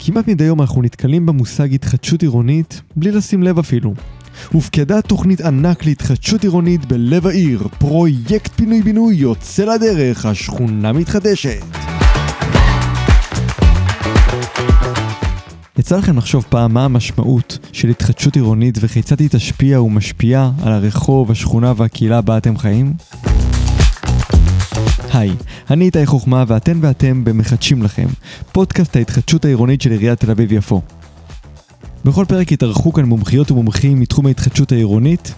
כמעט 0.00 0.28
מדי 0.28 0.44
יום 0.44 0.60
אנחנו 0.60 0.82
נתקלים 0.82 1.26
במושג 1.26 1.74
התחדשות 1.74 2.22
עירונית 2.22 2.80
בלי 2.96 3.10
לשים 3.10 3.42
לב 3.42 3.58
אפילו. 3.58 3.94
הופקדה 4.52 5.02
תוכנית 5.02 5.40
ענק 5.40 5.84
להתחדשות 5.84 6.42
עירונית 6.42 6.84
בלב 6.84 7.26
העיר, 7.26 7.68
פרויקט 7.78 8.52
פינוי-בינוי 8.56 9.14
יוצא 9.14 9.64
לדרך, 9.64 10.26
השכונה 10.26 10.92
מתחדשת. 10.92 11.95
יצא 15.86 15.96
לכם 15.96 16.18
לחשוב 16.18 16.46
פעם 16.48 16.74
מה 16.74 16.84
המשמעות 16.84 17.58
של 17.72 17.88
התחדשות 17.88 18.36
עירונית 18.36 18.78
וכיצד 18.80 19.20
היא 19.20 19.28
תשפיע 19.32 19.80
ומשפיעה 19.80 20.50
על 20.62 20.72
הרחוב, 20.72 21.30
השכונה 21.30 21.72
והקהילה 21.76 22.20
בה 22.20 22.38
אתם 22.38 22.58
חיים? 22.58 22.92
היי, 25.12 25.30
אני 25.70 25.84
איתי 25.84 26.06
חוכמה 26.06 26.44
ואתן 26.46 26.78
ואתם 26.80 27.24
במחדשים 27.24 27.82
לכם, 27.82 28.06
פודקאסט 28.52 28.96
ההתחדשות 28.96 29.44
העירונית 29.44 29.80
של 29.82 29.90
עיריית 29.90 30.20
תל 30.20 30.30
אביב-יפו. 30.30 30.82
בכל 32.04 32.24
פרק 32.28 32.52
יתארחו 32.52 32.92
כאן 32.92 33.04
מומחיות 33.04 33.50
ומומחים 33.50 34.00
מתחום 34.00 34.26
ההתחדשות 34.26 34.72
העירונית, 34.72 35.34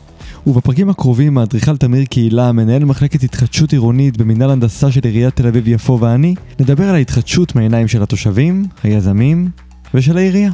ובפרקים 0.47 0.91
הקרובים 0.91 1.39
האדריכל 1.39 1.77
תמיר 1.77 2.05
קהילה, 2.05 2.53
מנהל 2.53 2.85
מחלקת 2.85 3.23
התחדשות 3.23 3.73
עירונית 3.73 4.17
במנהל 4.17 4.51
הנדסה 4.51 4.93
של 4.93 5.01
עיריית 5.05 5.37
תל 5.37 5.47
אביב-יפו 5.47 6.01
ואני, 6.01 6.35
נדבר 6.61 6.89
על 6.89 6.95
ההתחדשות 6.95 7.55
מהעיניים 7.55 7.89
של 7.89 8.03
התושבים, 8.03 8.65
היזמים 8.83 9.51
ושל 9.95 10.17
העירייה. 10.17 10.51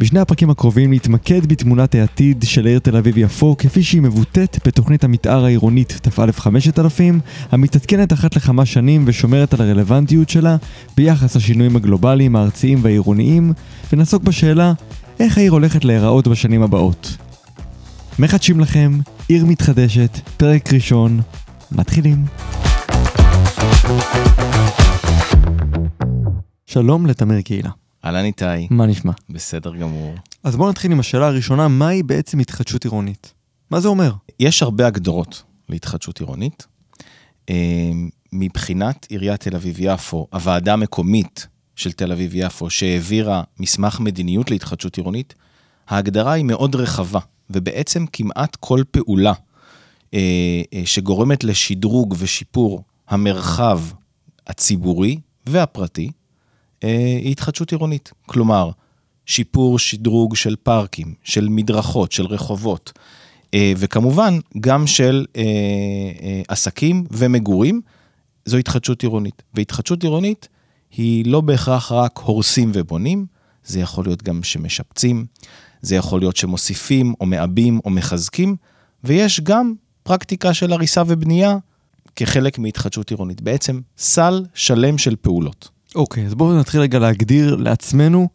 בשני 0.00 0.20
הפרקים 0.20 0.50
הקרובים 0.50 0.92
נתמקד 0.92 1.46
בתמונת 1.46 1.94
העתיד 1.94 2.44
של 2.48 2.66
העיר 2.66 2.78
תל 2.78 2.96
אביב-יפו 2.96 3.56
כפי 3.58 3.82
שהיא 3.82 4.02
מבוטאת 4.02 4.58
בתוכנית 4.66 5.04
המתאר 5.04 5.44
העירונית 5.44 5.98
ת"א 6.02 6.32
5000, 6.32 7.20
המתעדכנת 7.52 8.12
אחת 8.12 8.36
לכמה 8.36 8.66
שנים 8.66 9.04
ושומרת 9.06 9.54
על 9.54 9.60
הרלוונטיות 9.60 10.28
שלה 10.28 10.56
ביחס 10.96 11.36
לשינויים 11.36 11.76
הגלובליים, 11.76 12.36
הארציים 12.36 12.78
והעירוניים, 12.82 13.52
ונעסוק 13.92 14.22
בשאלה 14.22 14.72
איך 15.20 15.38
העיר 15.38 15.52
הולכת 15.52 15.84
להיראות 15.84 16.28
בשנים 16.28 16.62
הבאות. 16.62 17.16
מחדשים 18.18 18.60
לכם, 18.60 18.98
עיר 19.28 19.44
מתחדשת, 19.44 20.20
פרק 20.36 20.72
ראשון, 20.72 21.20
מתחילים. 21.72 22.24
שלום 26.72 27.06
לתמיר 27.06 27.40
קהילה. 27.40 27.70
אהלן 28.04 28.24
איתי, 28.24 28.44
מה 28.70 28.86
נשמע? 28.86 29.12
בסדר 29.30 29.76
גמור. 29.76 30.14
אז 30.44 30.56
בואו 30.56 30.70
נתחיל 30.70 30.92
עם 30.92 31.00
השאלה 31.00 31.26
הראשונה, 31.26 31.68
מהי 31.68 32.02
בעצם 32.02 32.38
התחדשות 32.38 32.84
עירונית? 32.84 33.34
מה 33.70 33.80
זה 33.80 33.88
אומר? 33.88 34.12
יש 34.40 34.62
הרבה 34.62 34.86
הגדרות 34.86 35.42
להתחדשות 35.68 36.20
עירונית. 36.20 36.66
אה, 37.50 37.90
מבחינת 38.32 39.06
עיריית 39.10 39.40
תל 39.40 39.56
אביב-יפו, 39.56 40.26
הוועדה 40.32 40.72
המקומית 40.72 41.46
של 41.76 41.92
תל 41.92 42.12
אביב-יפו, 42.12 42.70
שהעבירה 42.70 43.42
מסמך 43.60 44.00
מדיניות 44.00 44.50
להתחדשות 44.50 44.96
עירונית, 44.96 45.34
ההגדרה 45.88 46.32
היא 46.32 46.44
מאוד 46.44 46.74
רחבה, 46.74 47.20
ובעצם 47.50 48.04
כמעט 48.12 48.56
כל 48.60 48.82
פעולה 48.90 49.32
אה, 50.14 50.62
אה, 50.74 50.82
שגורמת 50.84 51.44
לשדרוג 51.44 52.14
ושיפור 52.18 52.82
המרחב 53.08 53.80
הציבורי 54.46 55.20
והפרטי, 55.46 56.10
היא 56.88 57.32
התחדשות 57.32 57.72
עירונית. 57.72 58.12
כלומר, 58.26 58.70
שיפור, 59.26 59.78
שדרוג 59.78 60.36
של 60.36 60.56
פארקים, 60.62 61.14
של 61.22 61.48
מדרכות, 61.48 62.12
של 62.12 62.26
רחובות, 62.26 62.92
אה, 63.54 63.72
וכמובן, 63.76 64.38
גם 64.60 64.86
של 64.86 65.26
אה, 65.36 66.42
עסקים 66.48 67.04
ומגורים, 67.10 67.80
זו 68.44 68.56
התחדשות 68.56 69.02
עירונית. 69.02 69.42
והתחדשות 69.54 70.02
עירונית 70.02 70.48
היא 70.96 71.26
לא 71.26 71.40
בהכרח 71.40 71.92
רק 71.92 72.18
הורסים 72.18 72.70
ובונים, 72.74 73.26
זה 73.64 73.80
יכול 73.80 74.04
להיות 74.04 74.22
גם 74.22 74.42
שמשפצים, 74.42 75.26
זה 75.82 75.96
יכול 75.96 76.20
להיות 76.20 76.36
שמוסיפים 76.36 77.14
או 77.20 77.26
מעבים 77.26 77.80
או 77.84 77.90
מחזקים, 77.90 78.56
ויש 79.04 79.40
גם 79.40 79.74
פרקטיקה 80.02 80.54
של 80.54 80.72
הריסה 80.72 81.02
ובנייה 81.06 81.56
כחלק 82.16 82.58
מהתחדשות 82.58 83.10
עירונית. 83.10 83.40
בעצם 83.40 83.80
סל 83.98 84.44
שלם 84.54 84.98
של 84.98 85.16
פעולות. 85.16 85.68
אוקיי, 85.94 86.26
אז 86.26 86.34
בואו 86.34 86.58
נתחיל 86.58 86.80
רגע 86.80 86.98
להגדיר 86.98 87.56
לעצמנו 87.56 88.28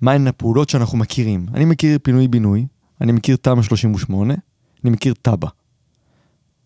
מהן 0.00 0.26
הפעולות 0.26 0.68
שאנחנו 0.68 0.98
מכירים. 0.98 1.46
אני 1.54 1.64
מכיר 1.64 1.98
פינוי-בינוי, 2.02 2.66
אני 3.00 3.12
מכיר 3.12 3.36
תמ"א 3.36 3.62
38, 3.62 4.34
אני 4.84 4.90
מכיר 4.90 5.14
תב"ע. 5.22 5.48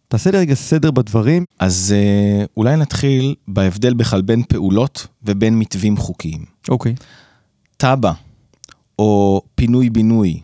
תעשה 0.08 0.30
לי 0.30 0.38
רגע 0.38 0.54
סדר 0.54 0.90
בדברים. 0.90 1.44
אז 1.58 1.94
אה, 1.96 2.44
אולי 2.56 2.76
נתחיל 2.76 3.34
בהבדל 3.48 3.94
בכלל 3.94 4.22
בין 4.22 4.42
פעולות 4.42 5.06
ובין 5.22 5.58
מתווים 5.58 5.96
חוקיים. 5.96 6.44
אוקיי. 6.68 6.94
תב"ע, 7.76 8.12
או 8.98 9.42
פינוי-בינוי, 9.54 10.40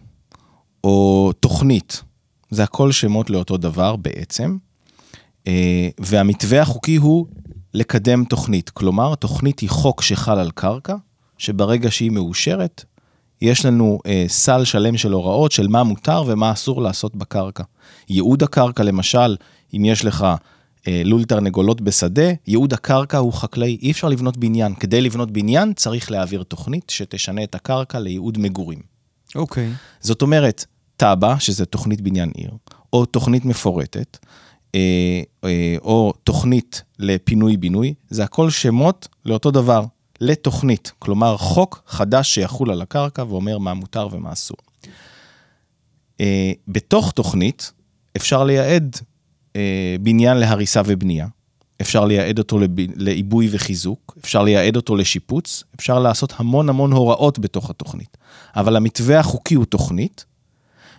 או 0.84 1.31
תוכנית, 1.41 2.03
זה 2.50 2.62
הכל 2.62 2.93
שמות 2.93 3.31
לאותו 3.31 3.56
דבר 3.56 3.97
בעצם, 3.97 4.56
אה, 5.47 5.88
והמתווה 6.00 6.62
החוקי 6.62 6.97
הוא 6.97 7.26
לקדם 7.74 8.24
תוכנית. 8.24 8.70
כלומר, 8.70 9.14
תוכנית 9.14 9.60
היא 9.60 9.70
חוק 9.70 10.02
שחל 10.02 10.38
על 10.38 10.50
קרקע, 10.50 10.96
שברגע 11.38 11.90
שהיא 11.90 12.10
מאושרת, 12.10 12.84
יש 13.42 13.66
לנו 13.66 13.98
אה, 14.06 14.24
סל 14.28 14.64
שלם 14.64 14.96
של 14.96 15.12
הוראות 15.12 15.52
של 15.52 15.68
מה 15.68 15.82
מותר 15.82 16.22
ומה 16.26 16.52
אסור 16.52 16.82
לעשות 16.82 17.16
בקרקע. 17.16 17.64
ייעוד 18.08 18.42
הקרקע, 18.42 18.82
למשל, 18.82 19.36
אם 19.76 19.84
יש 19.84 20.04
לך 20.04 20.26
אה, 20.88 21.02
לול 21.04 21.24
תרנגולות 21.24 21.80
בשדה, 21.80 22.30
ייעוד 22.46 22.72
הקרקע 22.72 23.18
הוא 23.18 23.32
חקלאי, 23.32 23.78
אי 23.82 23.90
אפשר 23.90 24.08
לבנות 24.08 24.36
בניין. 24.36 24.74
כדי 24.74 25.00
לבנות 25.00 25.30
בניין 25.30 25.72
צריך 25.72 26.10
להעביר 26.10 26.42
תוכנית 26.42 26.90
שתשנה 26.90 27.44
את 27.44 27.54
הקרקע 27.54 27.98
לייעוד 27.98 28.38
מגורים. 28.38 28.78
אוקיי. 29.34 29.68
Okay. 29.70 29.76
זאת 30.00 30.22
אומרת, 30.22 30.64
תב"ע, 30.96 31.38
שזה 31.38 31.64
תוכנית 31.64 32.00
בניין 32.00 32.30
עיר, 32.36 32.50
או 32.92 33.06
תוכנית 33.06 33.44
מפורטת, 33.44 34.18
או 35.82 36.12
תוכנית 36.24 36.82
לפינוי-בינוי, 36.98 37.94
זה 38.10 38.24
הכל 38.24 38.50
שמות 38.50 39.08
לאותו 39.24 39.50
דבר, 39.50 39.84
לתוכנית. 40.20 40.92
כלומר, 40.98 41.36
חוק 41.36 41.82
חדש 41.86 42.34
שיחול 42.34 42.70
על 42.70 42.82
הקרקע 42.82 43.24
ואומר 43.28 43.58
מה 43.58 43.74
מותר 43.74 44.08
ומה 44.10 44.32
אסור. 44.32 44.56
אה, 46.20 46.52
בתוך 46.68 47.12
תוכנית 47.12 47.72
אפשר 48.16 48.44
לייעד 48.44 48.96
בניין 50.00 50.36
להריסה 50.36 50.82
ובנייה, 50.86 51.26
אפשר 51.80 52.04
לייעד 52.04 52.38
אותו 52.38 52.58
לעיבוי 52.96 53.48
וחיזוק, 53.52 54.18
אפשר 54.20 54.42
לייעד 54.42 54.76
אותו 54.76 54.96
לשיפוץ, 54.96 55.64
אפשר 55.76 55.98
לעשות 55.98 56.32
המון 56.36 56.68
המון 56.68 56.92
הוראות 56.92 57.38
בתוך 57.38 57.70
התוכנית. 57.70 58.16
אבל 58.56 58.76
המתווה 58.76 59.20
החוקי 59.20 59.54
הוא 59.54 59.64
תוכנית, 59.64 60.24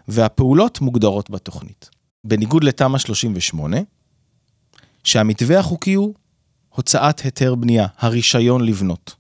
והפעולות 0.07 0.81
מוגדרות 0.81 1.29
בתוכנית. 1.29 1.89
בניגוד 2.23 2.63
לתמ"א 2.63 2.97
38, 2.97 3.77
שהמתווה 5.03 5.59
החוקי 5.59 5.93
הוא 5.93 6.13
הוצאת 6.69 7.19
היתר 7.19 7.55
בנייה, 7.55 7.87
הרישיון 7.97 8.65
לבנות. 8.65 9.15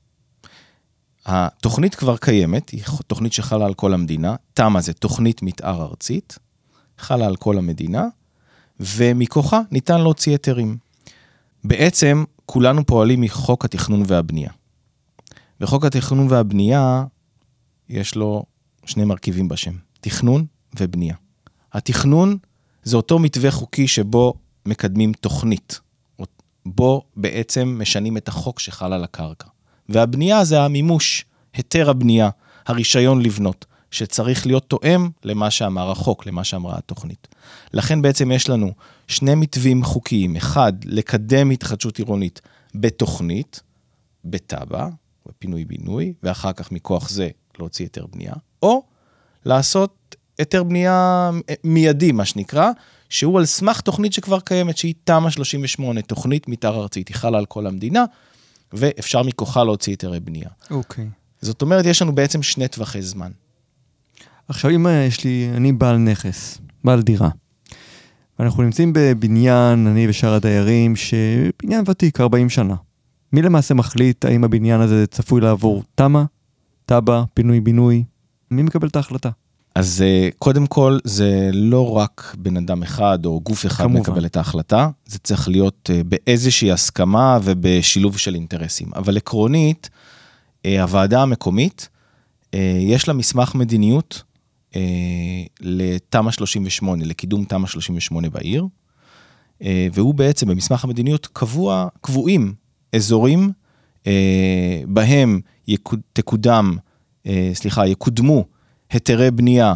התוכנית 1.25 1.95
כבר 1.95 2.17
קיימת, 2.17 2.69
היא 2.69 2.83
תוכנית 3.07 3.33
שחלה 3.33 3.65
על 3.65 3.73
כל 3.73 3.93
המדינה, 3.93 4.35
תמ"א 4.53 4.81
זה 4.81 4.93
תוכנית 4.93 5.41
מתאר 5.41 5.81
ארצית, 5.81 6.37
חלה 6.97 7.25
על 7.25 7.35
כל 7.35 7.57
המדינה, 7.57 8.07
ומכוחה 8.79 9.61
ניתן 9.71 10.01
להוציא 10.01 10.31
היתרים. 10.31 10.77
בעצם 11.63 12.23
כולנו 12.45 12.85
פועלים 12.85 13.21
מחוק 13.21 13.65
התכנון 13.65 14.03
והבנייה. 14.07 14.51
וחוק 15.61 15.85
התכנון 15.85 16.27
והבנייה, 16.29 17.05
יש 17.89 18.15
לו 18.15 18.43
שני 18.85 19.05
מרכיבים 19.05 19.47
בשם, 19.47 19.73
תכנון 20.01 20.45
ובנייה. 20.79 21.15
התכנון 21.73 22.37
זה 22.83 22.97
אותו 22.97 23.19
מתווה 23.19 23.51
חוקי 23.51 23.87
שבו 23.87 24.33
מקדמים 24.65 25.13
תוכנית, 25.13 25.79
בו 26.65 27.01
בעצם 27.15 27.75
משנים 27.81 28.17
את 28.17 28.27
החוק 28.27 28.59
שחל 28.59 28.93
על 28.93 29.03
הקרקע. 29.03 29.47
והבנייה 29.89 30.43
זה 30.43 30.61
המימוש, 30.61 31.25
היתר 31.53 31.89
הבנייה, 31.89 32.29
הרישיון 32.65 33.21
לבנות, 33.21 33.65
שצריך 33.91 34.47
להיות 34.47 34.69
תואם 34.69 35.09
למה 35.23 35.51
שאמר 35.51 35.91
החוק, 35.91 36.25
למה 36.25 36.43
שאמרה 36.43 36.77
התוכנית. 36.77 37.27
לכן 37.73 38.01
בעצם 38.01 38.31
יש 38.31 38.49
לנו 38.49 38.71
שני 39.07 39.35
מתווים 39.35 39.83
חוקיים, 39.83 40.35
אחד, 40.35 40.73
לקדם 40.85 41.49
התחדשות 41.49 41.97
עירונית 41.97 42.41
בתוכנית, 42.75 43.61
בתב"ע, 44.25 44.87
בפינוי-בינוי, 45.25 46.13
ואחר 46.23 46.53
כך 46.53 46.71
מכוח 46.71 47.09
זה 47.09 47.29
להוציא 47.59 47.85
היתר 47.85 48.05
בנייה, 48.05 48.33
או 48.63 48.83
לעשות 49.45 49.95
היתר 50.37 50.63
בנייה 50.63 51.29
מיידי, 51.63 52.11
מה 52.11 52.25
שנקרא, 52.25 52.71
שהוא 53.09 53.39
על 53.39 53.45
סמך 53.45 53.81
תוכנית 53.81 54.13
שכבר 54.13 54.39
קיימת, 54.39 54.77
שהיא 54.77 54.93
תמ"א 55.03 55.29
38, 55.29 56.01
תוכנית 56.01 56.47
מתאר 56.47 56.81
ארצית, 56.81 57.07
היא 57.07 57.15
חלה 57.15 57.37
על 57.37 57.45
כל 57.45 57.67
המדינה, 57.67 58.05
ואפשר 58.73 59.23
מכוחה 59.23 59.63
להוציא 59.63 59.93
היתרי 59.93 60.19
בנייה. 60.19 60.49
אוקיי. 60.71 61.05
Okay. 61.05 61.07
זאת 61.41 61.61
אומרת, 61.61 61.85
יש 61.85 62.01
לנו 62.01 62.15
בעצם 62.15 62.43
שני 62.43 62.67
טווחי 62.67 63.01
זמן. 63.01 63.31
עכשיו, 64.47 64.71
אם 64.71 64.87
יש 65.07 65.23
לי, 65.23 65.49
אני 65.57 65.73
בעל 65.73 65.97
נכס, 65.97 66.57
בעל 66.83 67.01
דירה, 67.01 67.29
אנחנו 68.39 68.63
נמצאים 68.63 68.93
בבניין, 68.95 69.87
אני 69.87 70.09
ושאר 70.09 70.33
הדיירים, 70.33 70.95
שבניין 70.95 71.83
ותיק, 71.87 72.21
40 72.21 72.49
שנה. 72.49 72.75
מי 73.33 73.41
למעשה 73.41 73.73
מחליט 73.73 74.25
האם 74.25 74.43
הבניין 74.43 74.81
הזה 74.81 75.07
צפוי 75.07 75.41
לעבור 75.41 75.83
תמ"א, 75.95 76.23
תב"ע, 76.85 77.23
פינוי-בינוי? 77.33 78.03
מי 78.51 78.63
מקבל 78.63 78.87
את 78.87 78.95
ההחלטה? 78.95 79.29
אז 79.75 80.01
אה, 80.01 80.29
קודם 80.39 80.67
כל, 80.67 80.99
זה 81.03 81.49
לא 81.53 81.91
רק 81.91 82.35
בן 82.37 82.57
אדם 82.57 82.83
אחד 82.83 83.25
או 83.25 83.41
גוף 83.41 83.65
אחד 83.65 83.83
כמובן. 83.83 83.99
מקבל 83.99 84.25
את 84.25 84.37
ההחלטה, 84.37 84.89
זה 85.05 85.19
צריך 85.19 85.49
להיות 85.49 85.89
אה, 85.93 86.01
באיזושהי 86.03 86.71
הסכמה 86.71 87.39
ובשילוב 87.43 88.17
של 88.17 88.35
אינטרסים. 88.35 88.91
אבל 88.95 89.17
עקרונית, 89.17 89.89
אה, 90.65 90.81
הוועדה 90.81 91.21
המקומית, 91.21 91.89
יש 92.79 93.07
לה 93.07 93.13
מסמך 93.13 93.55
מדיניות 93.55 94.23
לתמ"א 95.61 96.31
38, 96.31 97.05
לקידום 97.05 97.45
תמ"א 97.45 97.67
38 97.67 98.29
בעיר, 98.29 98.67
והוא 99.93 100.13
בעצם 100.13 100.47
במסמך 100.47 100.83
המדיניות 100.83 101.27
קבוע, 101.33 101.87
קבועים 102.01 102.53
אזורים 102.95 103.51
בהם 104.87 105.39
יקוד, 105.67 105.99
תקודם, 106.13 106.77
סליחה, 107.53 107.87
יקודמו 107.87 108.45
היתרי 108.93 109.31
בנייה 109.31 109.73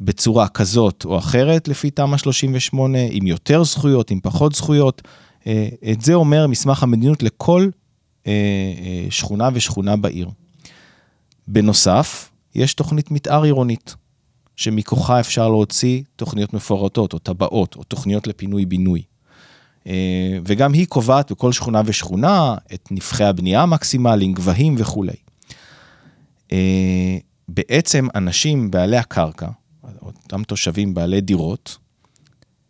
בצורה 0.00 0.48
כזאת 0.48 1.04
או 1.04 1.18
אחרת 1.18 1.68
לפי 1.68 1.90
תמ"א 1.90 2.16
38, 2.16 2.98
עם 3.10 3.26
יותר 3.26 3.64
זכויות, 3.64 4.10
עם 4.10 4.20
פחות 4.22 4.54
זכויות. 4.54 5.02
אה, 5.46 5.68
את 5.92 6.00
זה 6.00 6.14
אומר 6.14 6.46
מסמך 6.46 6.82
המדיניות 6.82 7.22
לכל 7.22 7.68
אה, 8.26 8.32
אה, 8.32 9.06
שכונה 9.10 9.48
ושכונה 9.52 9.96
בעיר. 9.96 10.28
בנוסף, 11.48 12.30
יש 12.54 12.74
תוכנית 12.74 13.10
מתאר 13.10 13.42
עירונית, 13.42 13.94
שמכוחה 14.56 15.20
אפשר 15.20 15.48
להוציא 15.48 16.02
תוכניות 16.16 16.54
מפורטות 16.54 17.12
או 17.12 17.18
טבעות 17.18 17.76
או 17.76 17.82
תוכניות 17.82 18.26
לפינוי-בינוי. 18.26 19.02
וגם 20.44 20.72
היא 20.72 20.86
קובעת 20.86 21.32
בכל 21.32 21.52
שכונה 21.52 21.82
ושכונה 21.84 22.54
את 22.74 22.88
נפחי 22.90 23.24
הבנייה 23.24 23.62
המקסימליים, 23.62 24.32
גבהים 24.32 24.74
וכולי. 24.78 25.16
בעצם 27.48 28.08
אנשים, 28.14 28.70
בעלי 28.70 28.96
הקרקע, 28.96 29.48
אותם 30.02 30.42
תושבים 30.42 30.94
בעלי 30.94 31.20
דירות, 31.20 31.78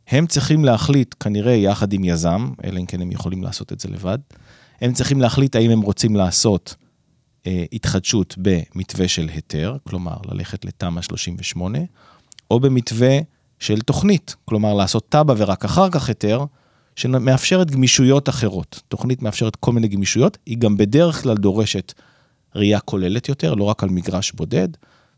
הם 0.08 0.26
צריכים 0.26 0.64
להחליט, 0.64 1.14
כנראה 1.20 1.52
יחד 1.52 1.92
עם 1.92 2.04
יזם, 2.04 2.50
אלא 2.64 2.80
אם 2.80 2.86
כן 2.86 3.02
הם 3.02 3.12
יכולים 3.12 3.42
לעשות 3.42 3.72
את 3.72 3.80
זה 3.80 3.88
לבד, 3.88 4.18
הם 4.80 4.92
צריכים 4.92 5.20
להחליט 5.20 5.56
האם 5.56 5.70
הם 5.70 5.80
רוצים 5.80 6.16
לעשות 6.16 6.74
אה, 7.46 7.64
התחדשות 7.72 8.34
במתווה 8.38 9.08
של 9.08 9.28
היתר, 9.28 9.76
כלומר 9.88 10.16
ללכת 10.24 10.64
לתמ"א 10.64 11.02
38, 11.02 11.78
או 12.50 12.60
במתווה 12.60 13.18
של 13.58 13.80
תוכנית, 13.80 14.36
כלומר 14.44 14.74
לעשות 14.74 15.06
תב"ע 15.08 15.34
ורק 15.36 15.64
אחר 15.64 15.90
כך 15.90 16.08
היתר, 16.08 16.44
שמאפשרת 16.96 17.70
גמישויות 17.70 18.28
אחרות. 18.28 18.82
תוכנית 18.88 19.22
מאפשרת 19.22 19.56
כל 19.56 19.72
מיני 19.72 19.88
גמישויות, 19.88 20.38
היא 20.46 20.58
גם 20.58 20.76
בדרך 20.76 21.22
כלל 21.22 21.36
דורשת 21.36 21.92
ראייה 22.54 22.80
כוללת 22.80 23.28
יותר, 23.28 23.54
לא 23.54 23.64
רק 23.64 23.82
על 23.82 23.88
מגרש 23.88 24.32
בודד, 24.32 24.68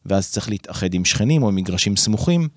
ואז 0.07 0.31
צריך 0.31 0.49
להתאחד 0.49 0.95
עם 0.95 1.05
שכנים 1.05 1.43
או 1.43 1.49
עם 1.49 1.55
מגרשים 1.55 1.97
סמוכים. 1.97 2.49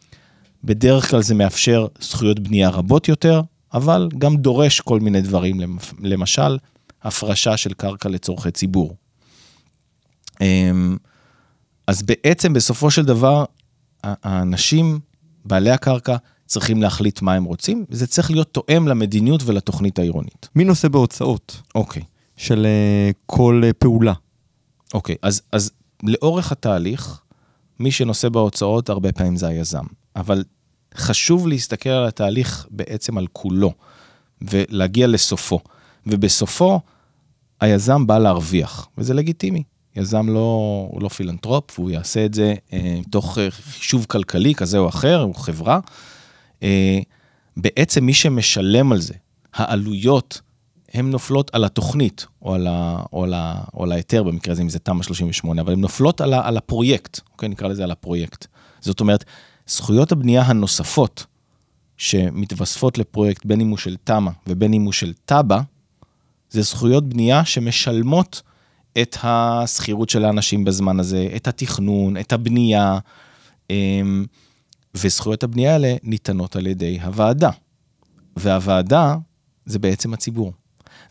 בדרך 0.63 1.09
כלל 1.09 1.21
זה 1.21 1.35
מאפשר 1.35 1.87
זכויות 2.01 2.39
בנייה 2.39 2.69
רבות 2.69 3.07
יותר, 3.07 3.41
אבל 3.73 4.09
גם 4.17 4.37
דורש 4.37 4.79
כל 4.79 4.99
מיני 4.99 5.21
דברים, 5.21 5.77
למשל, 5.99 6.57
הפרשה 7.03 7.57
של 7.57 7.73
קרקע 7.73 8.09
לצורכי 8.09 8.51
ציבור. 8.51 8.95
אמ, 10.41 10.97
אז 11.87 12.03
בעצם 12.03 12.53
בסופו 12.53 12.91
של 12.91 13.05
דבר, 13.05 13.45
האנשים, 14.03 14.99
בעלי 15.45 15.71
הקרקע, 15.71 16.15
צריכים 16.45 16.81
להחליט 16.81 17.21
מה 17.21 17.33
הם 17.33 17.43
רוצים, 17.43 17.85
וזה 17.89 18.07
צריך 18.07 18.31
להיות 18.31 18.53
תואם 18.53 18.87
למדיניות 18.87 19.43
ולתוכנית 19.45 19.99
העירונית. 19.99 20.49
מי 20.55 20.63
נושא 20.63 20.87
בהוצאות 20.87 21.61
אוקיי, 21.75 22.03
של 22.37 22.65
אה, 22.65 23.11
כל 23.25 23.61
אה, 23.65 23.73
פעולה? 23.73 24.13
אוקיי, 24.93 25.15
אז, 25.21 25.41
אז 25.51 25.71
לאורך 26.03 26.51
התהליך, 26.51 27.21
מי 27.79 27.91
שנושא 27.91 28.29
בהוצאות 28.29 28.89
הרבה 28.89 29.11
פעמים 29.11 29.35
זה 29.35 29.47
היזם, 29.47 29.85
אבל 30.15 30.43
חשוב 30.95 31.47
להסתכל 31.47 31.89
על 31.89 32.07
התהליך 32.07 32.67
בעצם 32.69 33.17
על 33.17 33.27
כולו, 33.33 33.73
ולהגיע 34.41 35.07
לסופו, 35.07 35.59
ובסופו 36.07 36.79
היזם 37.61 38.07
בא 38.07 38.17
להרוויח, 38.17 38.87
וזה 38.97 39.13
לגיטימי. 39.13 39.63
יזם 39.95 40.29
לא, 40.29 40.87
הוא 40.91 41.01
לא 41.01 41.09
פילנטרופ, 41.09 41.79
והוא 41.79 41.89
יעשה 41.89 42.25
את 42.25 42.33
זה 42.33 42.53
אה, 42.73 42.99
תוך 43.09 43.37
אה, 43.37 43.51
חישוב 43.51 44.05
כלכלי 44.05 44.55
כזה 44.55 44.77
או 44.77 44.89
אחר, 44.89 45.21
הוא 45.21 45.35
חברה. 45.35 45.79
אה, 46.63 46.99
בעצם 47.57 48.05
מי 48.05 48.13
שמשלם 48.13 48.91
על 48.91 49.01
זה, 49.01 49.13
העלויות, 49.53 50.41
הן 50.93 51.09
נופלות 51.09 51.51
על 51.53 51.63
התוכנית, 51.63 52.25
או 52.41 52.53
על, 52.53 52.67
ה, 52.67 53.03
או, 53.13 53.23
על 53.23 53.33
ה, 53.33 53.63
או 53.73 53.83
על 53.83 53.91
ההיתר, 53.91 54.23
במקרה 54.23 54.51
הזה, 54.51 54.61
אם 54.61 54.69
זה 54.69 54.79
תמ"א 54.79 55.03
38, 55.03 55.61
אבל 55.61 55.73
הן 55.73 55.79
נופלות 55.79 56.21
על, 56.21 56.33
ה, 56.33 56.47
על 56.47 56.57
הפרויקט, 56.57 57.19
אוקיי? 57.31 57.49
נקרא 57.49 57.67
לזה 57.67 57.83
על 57.83 57.91
הפרויקט. 57.91 58.45
זאת 58.79 58.99
אומרת, 58.99 59.25
זכויות 59.67 60.11
הבנייה 60.11 60.41
הנוספות 60.41 61.25
שמתווספות 61.97 62.97
לפרויקט, 62.97 63.45
בין 63.45 63.61
אם 63.61 63.69
הוא 63.69 63.77
של 63.77 63.95
תמ"א 64.03 64.31
ובין 64.47 64.73
אם 64.73 64.81
הוא 64.81 64.93
של 64.93 65.13
תב"ע, 65.25 65.59
זה 66.49 66.61
זכויות 66.61 67.09
בנייה 67.09 67.45
שמשלמות 67.45 68.41
את 69.01 69.17
השכירות 69.23 70.09
של 70.09 70.25
האנשים 70.25 70.63
בזמן 70.63 70.99
הזה, 70.99 71.29
את 71.35 71.47
התכנון, 71.47 72.17
את 72.17 72.33
הבנייה, 72.33 72.99
אמ, 73.69 74.25
וזכויות 74.95 75.43
הבנייה 75.43 75.73
האלה 75.73 75.95
ניתנות 76.03 76.55
על 76.55 76.67
ידי 76.67 76.99
הוועדה. 77.01 77.49
והוועדה 78.37 79.15
זה 79.65 79.79
בעצם 79.79 80.13
הציבור. 80.13 80.53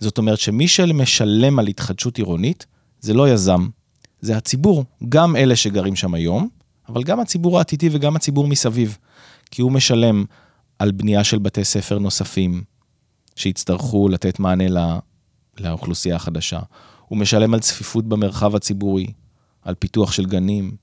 זאת 0.00 0.18
אומרת 0.18 0.38
שמי 0.38 0.68
שמשלם 0.68 1.58
על 1.58 1.66
התחדשות 1.66 2.18
עירונית 2.18 2.66
זה 3.00 3.14
לא 3.14 3.28
יזם, 3.28 3.68
זה 4.20 4.36
הציבור, 4.36 4.84
גם 5.08 5.36
אלה 5.36 5.56
שגרים 5.56 5.96
שם 5.96 6.14
היום, 6.14 6.48
אבל 6.88 7.02
גם 7.02 7.20
הציבור 7.20 7.58
העתידי 7.58 7.88
וגם 7.92 8.16
הציבור 8.16 8.48
מסביב. 8.48 8.98
כי 9.50 9.62
הוא 9.62 9.72
משלם 9.72 10.24
על 10.78 10.90
בנייה 10.90 11.24
של 11.24 11.38
בתי 11.38 11.64
ספר 11.64 11.98
נוספים, 11.98 12.62
שיצטרכו 13.36 14.08
לתת 14.08 14.38
מענה 14.38 14.68
לא, 14.68 14.80
לאוכלוסייה 15.60 16.16
החדשה. 16.16 16.60
הוא 17.06 17.18
משלם 17.18 17.54
על 17.54 17.60
צפיפות 17.60 18.08
במרחב 18.08 18.56
הציבורי, 18.56 19.06
על 19.62 19.74
פיתוח 19.74 20.12
של 20.12 20.26
גנים, 20.26 20.76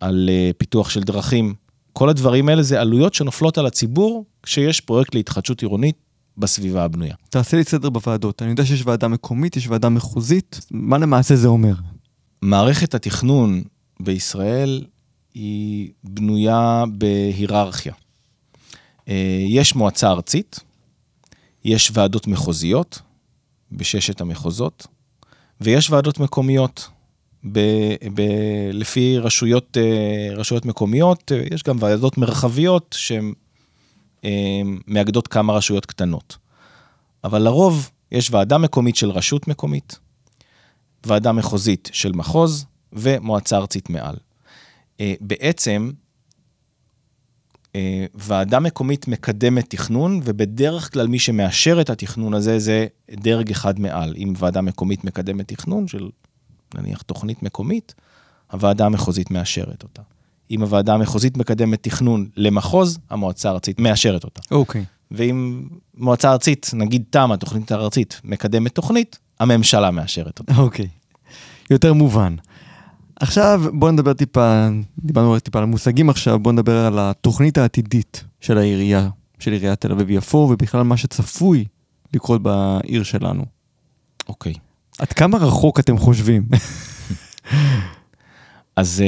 על 0.00 0.28
uh, 0.28 0.54
פיתוח 0.56 0.90
של 0.90 1.00
דרכים. 1.00 1.54
כל 1.92 2.08
הדברים 2.08 2.48
האלה 2.48 2.62
זה 2.62 2.80
עלויות 2.80 3.14
שנופלות 3.14 3.58
על 3.58 3.66
הציבור 3.66 4.24
כשיש 4.42 4.80
פרויקט 4.80 5.14
להתחדשות 5.14 5.62
עירונית 5.62 5.96
בסביבה 6.38 6.84
הבנויה. 6.84 7.14
תעשה 7.30 7.56
לי 7.56 7.64
סדר 7.64 7.90
בוועדות. 7.90 8.42
אני 8.42 8.50
יודע 8.50 8.66
שיש 8.66 8.82
ועדה 8.86 9.08
מקומית, 9.08 9.56
יש 9.56 9.68
ועדה 9.68 9.88
מחוזית. 9.88 10.60
מה 10.70 10.98
למעשה 10.98 11.36
זה 11.36 11.48
אומר? 11.48 11.74
מערכת 12.42 12.94
התכנון 12.94 13.62
בישראל 14.00 14.84
היא 15.34 15.90
בנויה 16.04 16.84
בהיררכיה. 16.92 17.92
אה, 19.08 19.44
יש 19.48 19.74
מועצה 19.74 20.10
ארצית, 20.10 20.60
יש 21.64 21.90
ועדות 21.94 22.26
מחוזיות 22.26 23.02
בששת 23.72 24.20
המחוזות, 24.20 24.86
ויש 25.60 25.90
ועדות 25.90 26.18
מקומיות. 26.20 26.88
ב, 27.52 27.58
ב, 28.14 28.22
לפי 28.72 29.18
רשויות, 29.18 29.76
אה, 29.76 30.34
רשויות 30.36 30.66
מקומיות, 30.66 31.32
אה, 31.32 31.42
יש 31.54 31.62
גם 31.62 31.76
ועדות 31.80 32.18
מרחביות 32.18 32.94
שהן 32.98 33.32
מאגדות 34.86 35.28
כמה 35.28 35.52
רשויות 35.52 35.86
קטנות. 35.86 36.36
אבל 37.24 37.42
לרוב 37.42 37.90
יש 38.12 38.30
ועדה 38.30 38.58
מקומית 38.58 38.96
של 38.96 39.10
רשות 39.10 39.48
מקומית, 39.48 39.98
ועדה 41.06 41.32
מחוזית 41.32 41.90
של 41.92 42.12
מחוז 42.12 42.66
ומועצה 42.92 43.56
ארצית 43.56 43.90
מעל. 43.90 44.16
בעצם, 45.20 45.90
ועדה 48.14 48.60
מקומית 48.60 49.08
מקדמת 49.08 49.70
תכנון, 49.70 50.20
ובדרך 50.24 50.92
כלל 50.92 51.06
מי 51.06 51.18
שמאשר 51.18 51.80
את 51.80 51.90
התכנון 51.90 52.34
הזה 52.34 52.58
זה 52.58 52.86
דרג 53.10 53.50
אחד 53.50 53.80
מעל. 53.80 54.14
אם 54.16 54.32
ועדה 54.36 54.60
מקומית 54.60 55.04
מקדמת 55.04 55.48
תכנון 55.48 55.88
של 55.88 56.10
נניח 56.74 57.02
תוכנית 57.02 57.42
מקומית, 57.42 57.94
הוועדה 58.52 58.86
המחוזית 58.86 59.30
מאשרת 59.30 59.82
אותה. 59.82 60.02
אם 60.50 60.62
הוועדה 60.62 60.94
המחוזית 60.94 61.36
מקדמת 61.36 61.82
תכנון 61.82 62.26
למחוז, 62.36 62.98
המועצה 63.10 63.48
הארצית 63.48 63.80
מאשרת 63.80 64.24
אותה. 64.24 64.40
אוקיי. 64.50 64.80
Okay. 64.80 64.84
ואם 65.10 65.62
מועצה 65.96 66.32
ארצית, 66.32 66.70
נגיד 66.74 67.02
תמ"א, 67.10 67.36
תוכנית 67.36 67.72
ארצית, 67.72 68.20
מקדמת 68.24 68.74
תוכנית, 68.74 69.18
הממשלה 69.40 69.90
מאשרת 69.90 70.38
אותה. 70.38 70.54
אוקיי. 70.56 70.84
Okay. 70.84 70.88
יותר 71.70 71.92
מובן. 71.92 72.36
עכשיו 73.20 73.62
בוא 73.72 73.90
נדבר 73.90 74.12
טיפה, 74.12 74.68
דיברנו 74.98 75.38
טיפה 75.38 75.58
על 75.58 75.62
המושגים 75.62 76.10
עכשיו, 76.10 76.38
בוא 76.38 76.52
נדבר 76.52 76.86
על 76.86 76.98
התוכנית 76.98 77.58
העתידית 77.58 78.24
של 78.40 78.58
העירייה, 78.58 79.08
של 79.38 79.52
עיריית 79.52 79.80
תל 79.80 79.92
אביב-יפו, 79.92 80.48
ובכלל 80.52 80.82
מה 80.82 80.96
שצפוי 80.96 81.64
לקרות 82.14 82.42
בעיר 82.42 83.02
שלנו. 83.02 83.44
אוקיי. 84.28 84.52
Okay. 84.52 84.58
עד 84.98 85.12
כמה 85.12 85.38
רחוק 85.38 85.80
אתם 85.80 85.98
חושבים? 85.98 86.48
אז 88.76 89.02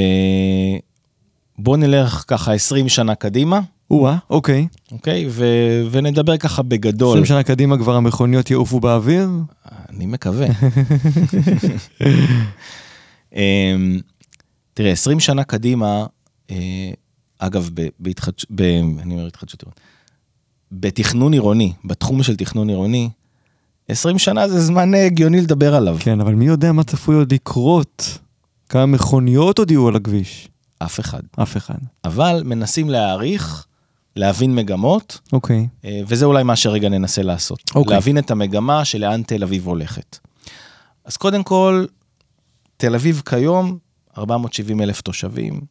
בוא 1.63 1.77
נלך 1.77 2.23
ככה 2.27 2.53
20 2.53 2.89
שנה 2.89 3.15
קדימה, 3.15 3.59
או-אה, 3.91 4.17
אוקיי. 4.29 4.67
אוקיי? 4.91 5.25
ו- 5.29 5.83
ונדבר 5.91 6.37
ככה 6.37 6.63
בגדול. 6.63 7.09
20 7.09 7.25
שנה 7.25 7.43
קדימה 7.43 7.77
כבר 7.77 7.95
המכוניות 7.95 8.51
יעופו 8.51 8.79
באוויר? 8.79 9.29
אני 9.89 10.05
מקווה. 10.05 10.47
אמ, 13.35 13.99
תראה, 14.73 14.91
20 14.91 15.19
שנה 15.19 15.43
קדימה, 15.43 16.05
אה, 16.51 16.55
אגב, 17.39 17.69
ב- 17.73 17.87
בהתחדש... 17.99 18.45
ב- 18.55 18.61
אני 19.01 19.13
אומר 19.13 19.27
התחדשות 19.27 19.61
עירונית. 19.61 19.79
בתכנון 20.71 21.33
עירוני, 21.33 21.73
בתחום 21.85 22.23
של 22.23 22.35
תכנון 22.35 22.69
עירוני, 22.69 23.09
20 23.87 24.19
שנה 24.19 24.47
זה 24.47 24.61
זמן 24.61 24.95
אה, 24.95 25.05
הגיוני 25.05 25.41
לדבר 25.41 25.75
עליו. 25.75 25.97
כן, 25.99 26.21
אבל 26.21 26.35
מי 26.35 26.45
יודע 26.45 26.71
מה 26.71 26.83
צפוי 26.83 27.15
עוד 27.15 27.33
לקרות? 27.33 28.17
כמה 28.69 28.85
מכוניות 28.85 29.59
עוד 29.59 29.71
יהיו 29.71 29.87
על 29.87 29.95
הכביש? 29.95 30.47
אף 30.85 30.99
אחד. 30.99 31.21
אף 31.41 31.57
אחד. 31.57 31.77
אבל 32.03 32.41
מנסים 32.45 32.89
להעריך, 32.89 33.65
להבין 34.15 34.55
מגמות, 34.55 35.19
אוקיי. 35.33 35.67
אה, 35.85 36.01
וזה 36.07 36.25
אולי 36.25 36.43
מה 36.43 36.55
שרגע 36.55 36.89
ננסה 36.89 37.21
לעשות. 37.21 37.71
אוקיי. 37.75 37.93
להבין 37.93 38.17
את 38.17 38.31
המגמה 38.31 38.85
שלאן 38.85 39.23
תל 39.23 39.43
אביב 39.43 39.67
הולכת. 39.67 40.19
אז 41.05 41.17
קודם 41.17 41.43
כל, 41.43 41.85
תל 42.77 42.95
אביב 42.95 43.21
כיום, 43.25 43.77
470 44.17 44.81
אלף 44.81 45.01
תושבים, 45.01 45.61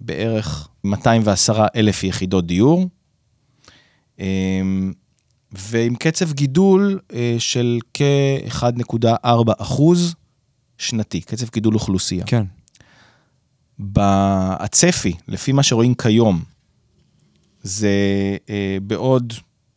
בערך 0.00 0.68
210 0.84 1.66
אלף 1.76 2.04
יחידות 2.04 2.46
דיור, 2.46 2.86
אמ, 4.18 4.92
ועם 5.52 5.94
קצב 5.94 6.32
גידול 6.32 7.00
אה, 7.12 7.36
של 7.38 7.78
כ-1.4 7.94 9.52
אחוז 9.58 10.14
שנתי, 10.78 11.20
קצב 11.20 11.46
גידול 11.52 11.74
אוכלוסייה. 11.74 12.24
כן. 12.24 12.44
הצפי, 13.96 15.12
לפי 15.28 15.52
מה 15.52 15.62
שרואים 15.62 15.94
כיום, 15.94 16.42
זה 17.62 17.88
אה, 18.50 18.76
בעוד 18.82 19.32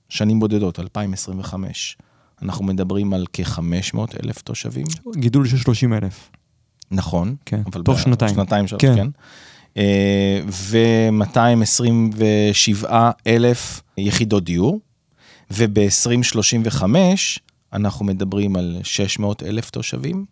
שנים 0.09 0.39
בודדות, 0.39 0.79
2025, 0.79 1.97
אנחנו 2.41 2.65
מדברים 2.65 3.13
על 3.13 3.25
כ-500 3.33 3.97
אלף 4.23 4.41
תושבים. 4.41 4.85
גידול 5.15 5.47
של 5.47 5.57
30 5.57 5.93
אלף. 5.93 6.29
נכון. 6.91 7.35
כן, 7.45 7.61
אבל 7.71 7.83
תוך 7.83 7.99
שנתיים. 7.99 8.35
שנתיים 8.35 8.67
שלוש, 8.67 8.81
כן. 8.81 8.95
כן. 8.95 9.07
אה, 9.77 10.41
ו-227 10.47 12.93
אלף 13.27 13.81
יחידות 13.97 14.43
דיור, 14.43 14.79
וב-2035 15.51 16.83
אנחנו 17.73 18.05
מדברים 18.05 18.55
על 18.55 18.79
600 18.83 19.43
אלף 19.43 19.69
תושבים, 19.69 20.25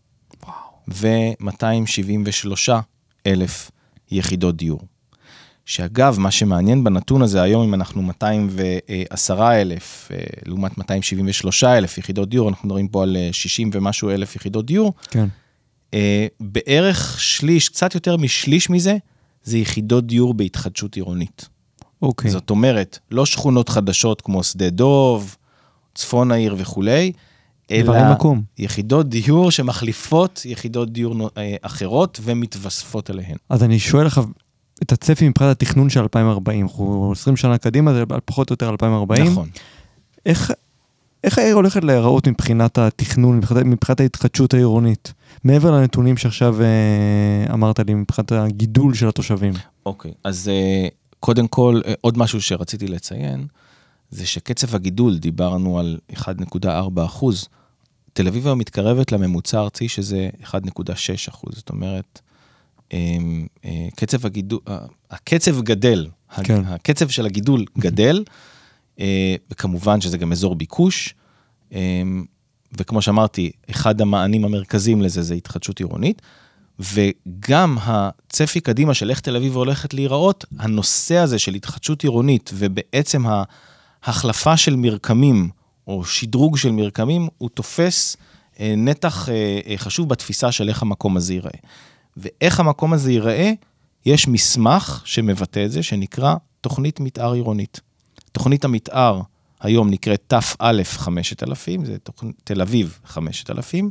ו-273 0.88 2.72
אלף 3.30 3.72
יחידות 4.12 4.56
דיור. 4.56 4.80
שאגב, 5.66 6.20
מה 6.20 6.32
שמעניין 6.32 6.84
בנתון 6.84 7.22
הזה 7.22 7.42
היום, 7.42 7.64
אם 7.64 7.74
אנחנו 7.74 8.02
210 8.02 9.52
אלף 9.52 10.10
אה, 10.12 10.18
לעומת 10.46 10.78
273 10.78 11.64
אלף 11.64 11.98
יחידות 11.98 12.30
דיור, 12.30 12.50
אנחנו 12.50 12.68
מדברים 12.68 12.88
פה 12.88 13.04
על 13.04 13.18
אה, 13.18 13.30
60 13.32 13.70
ומשהו 13.74 14.10
אלף 14.10 14.36
יחידות 14.36 14.66
דיור, 14.66 14.94
כן. 15.10 15.28
אה, 15.94 16.28
בערך 16.40 17.20
שליש, 17.20 17.70
קצת 17.70 17.96
יותר 17.96 18.18
משליש 18.18 18.70
מזה, 18.70 18.98
זה 19.44 19.58
יחידות 19.58 20.08
דיור 20.08 20.34
בהתחדשות 20.34 20.96
עירונית. 20.96 21.50
אוקיי. 22.02 22.32
זאת 22.32 22.50
אומרת, 22.50 23.00
לא 23.12 23.26
שכונות 23.26 23.70
חדשות 23.70 24.22
כמו 24.22 24.44
שדה 24.44 24.70
דוב, 24.70 25.36
צפון 25.96 26.32
העיר 26.32 26.56
וכולי, 26.58 27.12
אלא 27.72 28.14
מקום. 28.14 28.42
יחידות 28.58 29.10
דיור 29.10 29.52
שמחליפות 29.52 30.42
יחידות 30.46 30.94
דיור 30.94 31.30
אה, 31.38 31.56
אחרות 31.62 32.20
ומתווספות 32.24 33.10
אליהן. 33.10 33.36
אז 33.50 33.64
אני 33.64 33.80
שואל 33.80 34.06
לך 34.06 34.22
את 34.84 34.92
הצפי 34.92 35.30
מבחינת 35.30 35.52
התכנון 35.52 35.90
של 35.90 36.00
2040. 36.00 36.66
אנחנו 36.66 37.12
20 37.12 37.38
שנה 37.38 37.58
קדימה, 37.58 37.94
זה 37.94 38.04
פחות 38.26 38.50
או 38.50 38.54
יותר 38.54 38.70
2040. 38.70 39.26
נכון. 39.26 39.50
איך, 40.26 40.52
איך 41.24 41.38
העיר 41.38 41.56
הולכת 41.56 41.84
להיראות 41.84 42.28
מבחינת 42.28 42.78
התכנון, 42.78 43.38
מבחינת, 43.38 43.66
מבחינת 43.66 44.00
ההתחדשות 44.00 44.54
העירונית? 44.54 45.14
מעבר 45.44 45.72
לנתונים 45.72 46.18
שעכשיו 46.18 46.62
אה, 46.62 47.54
אמרת 47.54 47.80
לי, 47.80 47.94
מבחינת 47.94 48.32
הגידול 48.32 48.94
של 48.94 49.08
התושבים. 49.08 49.54
אוקיי, 49.86 50.12
אז 50.24 50.48
אה, 50.48 50.88
קודם 51.20 51.48
כל, 51.48 51.82
אה, 51.86 51.94
עוד 52.02 52.18
משהו 52.18 52.42
שרציתי 52.42 52.88
לציין, 52.88 53.48
זה 54.12 54.26
שקצב 54.26 54.76
הגידול, 54.76 55.18
דיברנו 55.18 55.80
על 55.80 55.98
1.4 56.14 56.68
אחוז, 57.06 57.48
תל 58.14 58.28
אביב 58.28 58.48
היום 58.48 58.60
מתקרבת 58.60 59.12
לממוצע 59.12 59.60
הארצי 59.60 59.88
שזה 59.88 60.30
1.6 60.44 60.52
אחוז, 61.30 61.56
זאת 61.56 61.70
אומרת, 61.70 62.22
אה, 62.94 63.18
אה, 63.66 63.88
קצב 63.96 64.26
הגידול, 64.26 64.60
אה, 64.68 64.78
הקצב 65.12 65.62
גדל, 65.62 66.08
כן. 66.44 66.66
הקצב 66.66 67.10
של 67.10 67.26
הגידול 67.26 67.66
גדל, 67.80 68.24
אה, 69.00 69.36
וכמובן 69.52 70.02
שזה 70.02 70.18
גם 70.18 70.32
אזור 70.32 70.56
ביקוש, 70.56 71.14
אה, 71.74 72.02
וכמו 72.78 73.02
שאמרתי, 73.02 73.52
אחד 73.70 74.02
המענים 74.02 74.46
המרכזיים 74.46 75.02
לזה 75.02 75.22
זה 75.22 75.34
התחדשות 75.34 75.80
עירונית, 75.80 76.22
וגם 76.80 77.78
הצפי 77.82 78.60
קדימה 78.60 78.94
של 78.94 79.10
איך 79.10 79.20
תל 79.20 79.36
אביב 79.36 79.56
הולכת 79.56 79.94
להיראות, 79.94 80.46
הנושא 80.60 81.18
הזה 81.18 81.40
של 81.40 81.54
התחדשות 81.54 82.04
עירונית 82.04 82.52
ובעצם 82.54 83.24
ההחלפה 84.04 84.58
של 84.58 84.76
מרקמים 84.76 85.50
או 85.90 86.06
שדרוג 86.06 86.58
של 86.58 86.72
מרקמים, 86.72 87.28
הוא 87.38 87.50
תופס 87.50 88.18
אה, 88.60 88.74
נתח 88.78 89.30
אה, 89.30 89.60
אה, 89.68 89.78
חשוב 89.78 90.10
בתפיסה 90.10 90.52
של 90.52 90.70
איך 90.70 90.82
המקום 90.82 91.18
הזה 91.18 91.34
ייראה. 91.34 91.60
ואיך 92.18 92.60
המקום 92.60 92.94
הזה 92.94 93.12
ייראה, 93.12 93.52
יש 94.06 94.28
מסמך 94.28 95.02
שמבטא 95.06 95.66
את 95.66 95.72
זה, 95.72 95.84
שנקרא 95.84 96.36
תוכנית 96.62 97.00
מתאר 97.00 97.34
עירונית. 97.34 97.80
תוכנית 98.32 98.66
המתאר 98.66 99.22
היום 99.60 99.90
נקראת 99.90 100.24
תא 100.28 100.40
5000, 100.42 101.86
זה 101.86 101.98
תוכנית 102.00 102.36
תל 102.44 102.62
אביב 102.62 103.00
5000. 103.06 103.90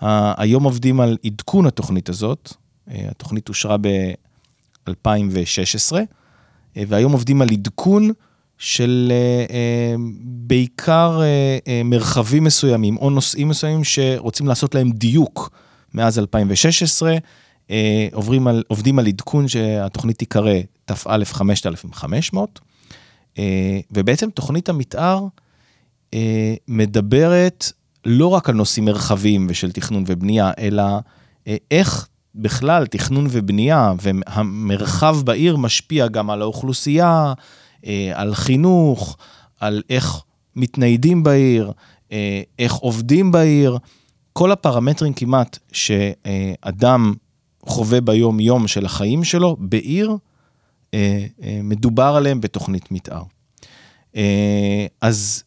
Uh, 0.00 0.04
היום 0.36 0.64
עובדים 0.64 1.00
על 1.00 1.16
עדכון 1.24 1.66
התוכנית 1.66 2.08
הזאת, 2.08 2.52
התוכנית 2.86 3.48
אושרה 3.48 3.76
ב-2016, 3.80 4.92
uh, 5.92 5.96
והיום 6.88 7.12
עובדים 7.12 7.42
על 7.42 7.48
עדכון 7.52 8.10
של 8.60 9.12
uh, 9.12 9.50
uh, 9.50 9.54
בעיקר 10.22 11.20
uh, 11.20 11.68
מרחבים 11.84 12.44
מסוימים 12.44 12.96
או 12.96 13.10
נושאים 13.10 13.48
מסוימים 13.48 13.84
שרוצים 13.84 14.46
לעשות 14.46 14.74
להם 14.74 14.90
דיוק 14.90 15.50
מאז 15.94 16.18
2016, 16.18 17.16
uh, 17.16 17.70
עוברים 18.12 18.46
על, 18.46 18.62
עובדים 18.68 18.98
על 18.98 19.06
עדכון 19.06 19.48
שהתוכנית 19.48 20.18
תיקרא 20.18 20.54
תא 20.84 20.94
5500, 20.94 22.60
uh, 23.34 23.38
ובעצם 23.90 24.30
תוכנית 24.30 24.68
המתאר 24.68 25.26
מדברת 26.68 27.72
לא 28.04 28.26
רק 28.26 28.48
על 28.48 28.54
נושאים 28.54 28.84
מרחביים 28.84 29.46
ושל 29.50 29.72
תכנון 29.72 30.04
ובנייה, 30.06 30.50
אלא 30.58 30.82
אה, 31.46 31.56
איך 31.70 32.08
בכלל 32.34 32.86
תכנון 32.86 33.26
ובנייה 33.30 33.92
והמרחב 34.00 35.16
בעיר 35.24 35.56
משפיע 35.56 36.08
גם 36.08 36.30
על 36.30 36.42
האוכלוסייה, 36.42 37.06
אה, 37.06 37.32
על 38.14 38.34
חינוך, 38.34 39.16
על 39.60 39.82
איך 39.90 40.22
מתניידים 40.56 41.22
בעיר, 41.22 41.72
אה, 42.12 42.42
איך 42.58 42.74
עובדים 42.74 43.32
בעיר, 43.32 43.78
כל 44.32 44.52
הפרמטרים 44.52 45.12
כמעט 45.12 45.58
שאדם 45.72 47.14
חווה 47.66 48.00
ביום-יום 48.00 48.68
של 48.68 48.86
החיים 48.86 49.24
שלו 49.24 49.56
בעיר, 49.60 50.16
מדובר 51.62 52.14
עליהם 52.16 52.40
בתוכנית 52.40 52.90
מתאר. 52.90 53.22
אז 55.00 55.44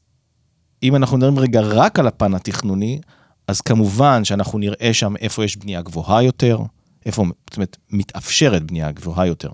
אם 0.83 0.95
אנחנו 0.95 1.17
מדברים 1.17 1.39
רגע 1.39 1.61
רק 1.61 1.99
על 1.99 2.07
הפן 2.07 2.33
התכנוני, 2.33 2.99
אז 3.47 3.61
כמובן 3.61 4.25
שאנחנו 4.25 4.59
נראה 4.59 4.93
שם 4.93 5.15
איפה 5.17 5.45
יש 5.45 5.57
בנייה 5.57 5.81
גבוהה 5.81 6.23
יותר, 6.23 6.59
איפה, 7.05 7.23
זאת 7.49 7.57
אומרת, 7.57 7.77
מתאפשרת 7.91 8.63
בנייה 8.63 8.91
גבוהה 8.91 9.27
יותר, 9.27 9.49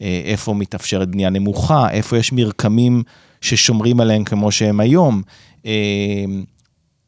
איפה 0.00 0.54
מתאפשרת 0.54 1.10
בנייה 1.10 1.30
נמוכה, 1.30 1.90
איפה 1.90 2.18
יש 2.18 2.32
מרקמים 2.32 3.02
ששומרים 3.40 4.00
עליהם 4.00 4.24
כמו 4.24 4.52
שהם 4.52 4.80
היום, 4.80 5.22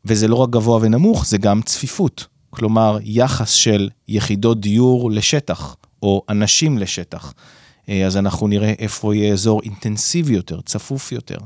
וזה 0.05 0.29
לא 0.29 0.35
רק 0.37 0.51
גבוה 0.51 0.79
ונמוך, 0.83 1.27
זה 1.27 1.39
גם 1.39 1.63
צפיפות, 1.63 2.27
כלומר, 2.51 2.99
יחס 3.03 3.51
של 3.51 3.89
יחידות 4.09 4.61
דיור 4.61 5.11
לשטח, 5.11 5.77
או 6.03 6.23
אנשים 6.29 6.79
לשטח. 6.79 7.35
אז 8.07 8.17
אנחנו 8.17 8.49
נראה 8.49 8.73
איפה 8.79 9.15
יהיה 9.15 9.33
אזור 9.33 9.63
אינטנסיבי 9.63 10.35
יותר, 10.35 10.61
צפוף 10.61 11.13
יותר, 11.13 11.39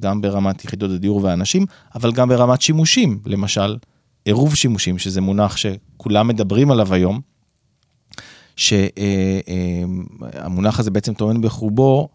גם 0.00 0.20
ברמת 0.20 0.64
יחידות 0.64 0.90
הדיור 0.90 1.24
והאנשים, 1.24 1.66
אבל 1.94 2.12
גם 2.12 2.28
ברמת 2.28 2.62
שימושים, 2.62 3.20
למשל, 3.26 3.76
עירוב 4.24 4.54
שימושים, 4.54 4.98
שזה 4.98 5.20
מונח 5.20 5.56
שכולם 5.56 6.28
מדברים 6.28 6.70
עליו 6.70 6.94
היום, 6.94 7.20
שהמונח 8.56 10.00
הזה 10.80 10.90
בעצם 10.90 11.14
טוען 11.14 11.40
בחובו 11.40 12.08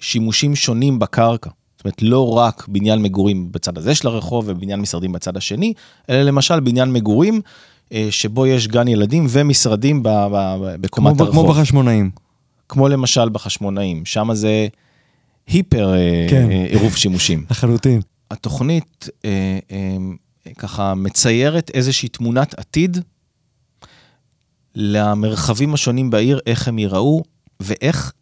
שימושים 0.00 0.56
שונים 0.56 0.98
בקרקע. 0.98 1.50
זאת 1.76 1.84
אומרת, 1.84 2.02
לא 2.02 2.32
רק 2.32 2.68
בניין 2.68 3.02
מגורים 3.02 3.52
בצד 3.52 3.78
הזה 3.78 3.94
של 3.94 4.08
הרחוב 4.08 4.44
ובניין 4.48 4.80
משרדים 4.80 5.12
בצד 5.12 5.36
השני, 5.36 5.72
אלא 6.08 6.22
למשל 6.22 6.60
בניין 6.60 6.92
מגורים 6.92 7.40
שבו 8.10 8.46
יש 8.46 8.68
גן 8.68 8.88
ילדים 8.88 9.26
ומשרדים 9.28 10.02
בקומת 10.02 11.16
כמו, 11.16 11.24
הרחוב. 11.24 11.44
כמו 11.44 11.54
בחשמונאים. 11.54 12.10
כמו 12.68 12.88
למשל 12.88 13.28
בחשמונאים, 13.28 14.04
שם 14.06 14.28
זה 14.32 14.68
היפר 15.46 15.94
אה, 15.94 16.26
כן. 16.30 16.50
אה, 16.50 16.66
עירוב 16.70 16.96
שימושים. 16.96 17.44
לחלוטין. 17.50 18.00
התוכנית 18.30 19.08
אה, 19.24 19.58
אה, 19.72 19.96
ככה 20.58 20.94
מציירת 20.94 21.70
איזושהי 21.74 22.08
תמונת 22.08 22.58
עתיד 22.58 22.98
למרחבים 24.74 25.74
השונים 25.74 26.10
בעיר, 26.10 26.40
איך 26.46 26.68
הם 26.68 26.78
ייראו, 26.78 27.22
ואיך, 27.60 28.12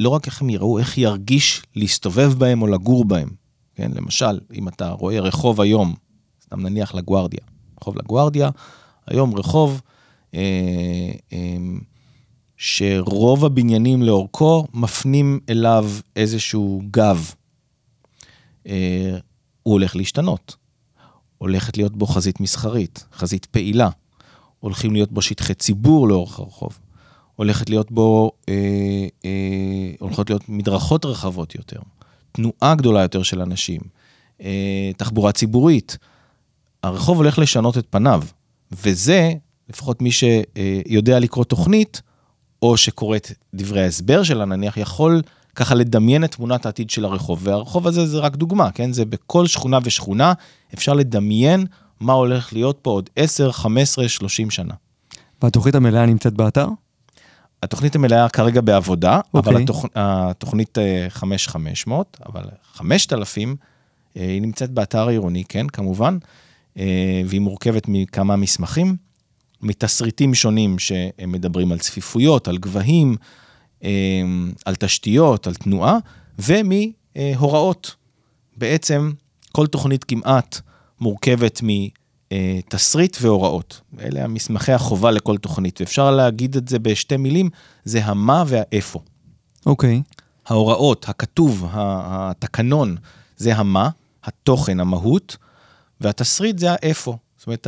לא 0.00 0.08
רק 0.08 0.26
איך 0.26 0.42
הם 0.42 0.50
ייראו, 0.50 0.78
איך 0.78 0.98
ירגיש 0.98 1.62
להסתובב 1.76 2.34
בהם 2.38 2.62
או 2.62 2.66
לגור 2.66 3.04
בהם. 3.04 3.28
כן, 3.74 3.90
למשל, 3.94 4.40
אם 4.54 4.68
אתה 4.68 4.90
רואה 4.90 5.20
רחוב 5.20 5.60
היום, 5.60 5.94
סתם 6.44 6.60
נניח 6.60 6.94
לגוארדיה, 6.94 7.40
רחוב 7.80 7.96
לגוארדיה, 7.98 8.50
היום 9.06 9.34
רחוב 9.34 9.80
אה, 10.34 11.12
אה, 11.32 11.56
שרוב 12.56 13.44
הבניינים 13.44 14.02
לאורכו 14.02 14.66
מפנים 14.74 15.40
אליו 15.48 15.90
איזשהו 16.16 16.82
גב. 16.90 17.30
אה, 18.66 19.18
הוא 19.62 19.72
הולך 19.72 19.96
להשתנות. 19.96 20.56
הולכת 21.38 21.76
להיות 21.76 21.96
בו 21.96 22.06
חזית 22.06 22.40
מסחרית, 22.40 23.06
חזית 23.12 23.46
פעילה. 23.46 23.88
הולכים 24.64 24.92
להיות 24.92 25.12
בו 25.12 25.22
שטחי 25.22 25.54
ציבור 25.54 26.08
לאורך 26.08 26.38
הרחוב. 26.38 26.78
הולכת 27.36 27.70
להיות 27.70 27.92
בו, 27.92 28.32
אה, 28.48 28.54
אה, 29.24 29.30
הולכות 30.00 30.30
להיות 30.30 30.48
מדרכות 30.48 31.04
רחבות 31.04 31.54
יותר, 31.54 31.80
תנועה 32.32 32.74
גדולה 32.74 33.02
יותר 33.02 33.22
של 33.22 33.40
אנשים, 33.40 33.80
אה, 34.42 34.90
תחבורה 34.96 35.32
ציבורית. 35.32 35.98
הרחוב 36.82 37.16
הולך 37.16 37.38
לשנות 37.38 37.78
את 37.78 37.86
פניו, 37.90 38.22
וזה, 38.72 39.32
לפחות 39.68 40.02
מי 40.02 40.10
שיודע 40.10 41.18
לקרוא 41.18 41.44
תוכנית, 41.44 42.02
או 42.62 42.76
שקורא 42.76 43.16
את 43.16 43.32
דברי 43.54 43.82
ההסבר 43.82 44.22
שלה, 44.22 44.44
נניח, 44.44 44.76
יכול 44.76 45.22
ככה 45.54 45.74
לדמיין 45.74 46.24
את 46.24 46.34
תמונת 46.34 46.66
העתיד 46.66 46.90
של 46.90 47.04
הרחוב. 47.04 47.40
והרחוב 47.42 47.86
הזה 47.86 48.06
זה 48.06 48.18
רק 48.18 48.36
דוגמה, 48.36 48.70
כן? 48.70 48.92
זה 48.92 49.04
בכל 49.04 49.46
שכונה 49.46 49.78
ושכונה, 49.84 50.32
אפשר 50.74 50.92
לדמיין 50.92 51.66
מה 52.00 52.12
הולך 52.12 52.52
להיות 52.52 52.78
פה 52.82 52.90
עוד 52.90 53.10
10, 53.16 53.52
15, 53.52 54.08
30 54.08 54.50
שנה. 54.50 54.74
והתוכנית 55.42 55.74
המלאה 55.74 56.06
נמצאת 56.06 56.32
באתר? 56.32 56.68
התוכנית 57.62 57.94
המלאה 57.94 58.28
כרגע 58.28 58.60
בעבודה, 58.60 59.20
okay. 59.20 59.38
אבל 59.38 59.52
אוקיי. 59.52 59.62
התוכ... 59.64 59.84
התוכנית 59.94 60.78
אה, 60.78 61.06
5500, 61.08 62.20
אבל 62.26 62.42
5000, 62.72 63.56
אה, 64.16 64.22
היא 64.22 64.42
נמצאת 64.42 64.70
באתר 64.70 65.08
העירוני, 65.08 65.44
כן, 65.48 65.68
כמובן, 65.68 66.18
אה, 66.78 67.22
והיא 67.26 67.40
מורכבת 67.40 67.84
מכמה 67.88 68.36
מסמכים, 68.36 68.96
מתסריטים 69.62 70.34
שונים 70.34 70.78
שמדברים 70.78 71.72
על 71.72 71.78
צפיפויות, 71.78 72.48
על 72.48 72.58
גבהים, 72.58 73.16
על 74.64 74.74
תשתיות, 74.78 75.46
על 75.46 75.54
תנועה, 75.54 75.98
ומהוראות. 76.38 77.94
בעצם 78.56 79.12
כל 79.52 79.66
תוכנית 79.66 80.04
כמעט 80.04 80.60
מורכבת 81.00 81.60
מתסריט 81.62 83.16
והוראות. 83.20 83.80
אלה 84.00 84.24
המסמכי 84.24 84.72
החובה 84.72 85.10
לכל 85.10 85.36
תוכנית, 85.36 85.80
ואפשר 85.80 86.10
להגיד 86.10 86.56
את 86.56 86.68
זה 86.68 86.78
בשתי 86.78 87.16
מילים, 87.16 87.50
זה 87.84 88.04
המה 88.04 88.44
והאיפה. 88.46 89.00
אוקיי. 89.66 90.02
ההוראות, 90.46 91.08
הכתוב, 91.08 91.66
התקנון, 91.72 92.96
זה 93.36 93.56
המה, 93.56 93.90
התוכן, 94.24 94.80
המהות, 94.80 95.36
והתסריט 96.00 96.58
זה 96.58 96.72
האיפה. 96.72 97.16
זאת 97.38 97.46
אומרת, 97.46 97.66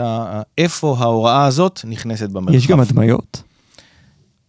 איפה 0.59 0.97
ההוראה 0.99 1.47
הזאת 1.47 1.80
נכנסת 1.85 2.30
במרחב. 2.30 2.54
יש 2.56 2.66
גם 2.66 2.80
הדמיות? 2.80 3.42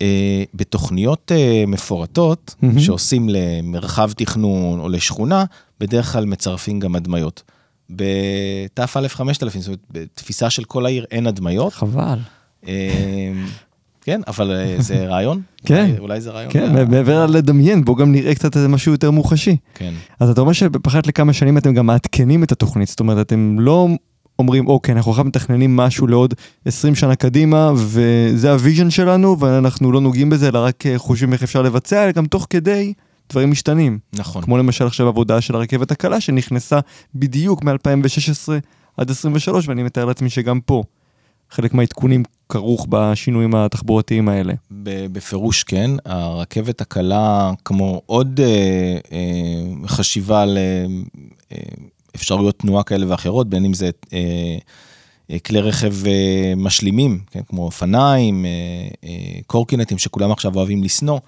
אה, 0.02 0.44
בתוכניות 0.54 1.32
אה, 1.32 1.64
מפורטות, 1.68 2.56
מהמם. 2.62 2.80
שעושים 2.80 3.30
למרחב 3.30 4.12
תכנון 4.12 4.80
או 4.80 4.90
לשכונה, 4.90 5.46
בדרך 5.80 6.12
כלל 6.12 6.26
מצרפים 6.26 6.80
גם 6.80 6.96
הדמיות. 6.96 7.44
בתא 7.90 8.86
5000, 8.86 9.62
זאת 9.62 9.68
אומרת, 9.68 9.80
בתפיסה 9.92 10.50
של 10.50 10.64
כל 10.64 10.86
העיר 10.86 11.06
אין 11.12 11.28
הדמיות. 11.28 11.74
חבל. 11.74 12.18
אה, 12.68 13.32
כן, 14.02 14.22
אבל 14.28 14.52
אה, 14.52 14.76
זה 14.80 15.06
רעיון? 15.10 15.42
כן. 15.66 15.92
אולי- 16.00 16.22
זה 16.22 16.32
רעיון? 16.32 16.52
כן, 16.52 16.78
אה, 16.78 16.86
מעבר 16.86 17.26
לדמיין, 17.26 17.86
בואו 17.86 17.96
גם 17.98 18.12
נראה 18.12 18.36
קצת 18.36 18.56
איזה 18.56 18.68
משהו 18.68 18.92
יותר 18.92 19.12
מוחשי. 19.12 19.58
כן. 19.74 19.94
אז 20.20 20.30
אתה 20.30 20.42
אומר 20.42 20.54
שבאחת 20.54 21.08
לכמה 21.08 21.34
שנים 21.34 21.58
אתם 21.58 21.74
גם 21.74 21.86
מעדכנים 21.86 22.44
את 22.44 22.52
התוכנית, 22.52 22.88
זאת 22.90 23.00
אומרת, 23.00 23.28
אתם 23.28 23.60
לא 23.60 23.88
אומרים, 24.40 24.68
אוקיי, 24.68 24.96
אנחנו 24.96 25.12
עכשיו 25.12 25.26
מתכננים 25.26 25.76
משהו 25.76 26.08
לעוד 26.08 26.34
20 26.66 26.96
שנה 26.96 27.16
קדימה, 27.16 27.72
וזה 27.76 28.52
ה 28.52 28.57
vision 28.57 28.90
שלנו, 28.90 29.40
ואנחנו 29.40 29.92
לא 29.92 30.02
נוגעים 30.02 30.30
בזה, 30.30 30.48
אלא 30.48 30.60
רק 30.60 30.86
אה, 30.86 30.98
חושבים 30.98 31.34
איך 31.34 31.44
אפשר 31.44 31.62
לבצע, 31.62 32.04
אלא 32.04 32.12
גם 32.12 32.26
תוך 32.26 32.48
כדי 32.50 32.94
דברים 33.30 33.52
משתנים. 33.52 34.00
נכון. 34.14 34.44
כמו 34.44 34.58
למשל 34.58 34.86
עכשיו 34.86 35.08
עבודה 35.08 35.42
של 35.42 35.56
הרכבת 35.56 35.92
הקלה, 35.92 36.22
שנכנסה 36.22 36.80
בדיוק 37.16 37.64
מ-2016 37.64 38.50
עד 38.98 39.12
23, 39.12 39.68
ואני 39.68 39.84
מתאר 39.84 40.06
לעצמי 40.06 40.30
שגם 40.30 40.60
פה 40.62 40.84
חלק 41.50 41.74
מהעדכונים 41.74 42.24
כרוך 42.50 42.88
בשינויים 42.90 43.56
התחבורתיים 43.56 44.30
האלה. 44.30 44.54
בפירוש 45.12 45.64
כן, 45.64 45.92
הרכבת 46.06 46.82
הקלה, 46.82 47.52
כמו 47.66 48.02
עוד 48.06 48.40
אה, 48.44 48.98
אה, 49.12 49.88
חשיבה 49.88 50.42
על 50.42 50.58
אה, 50.58 50.86
אפשרויות 52.18 52.60
תנועה 52.60 52.84
כאלה 52.84 53.06
ואחרות, 53.10 53.50
בין 53.50 53.66
אם 53.66 53.74
זה 53.74 53.90
אה, 54.14 54.58
אה, 55.32 55.40
כלי 55.40 55.62
רכב 55.62 55.94
אה, 56.08 56.54
משלימים, 56.58 57.20
כן, 57.32 57.42
כמו 57.48 57.64
אופניים, 57.64 58.46
קורקינטים 59.48 59.98
שכולם 59.98 60.32
עכשיו 60.32 60.56
אוהבים 60.56 60.84
לשנוא, 60.84 61.20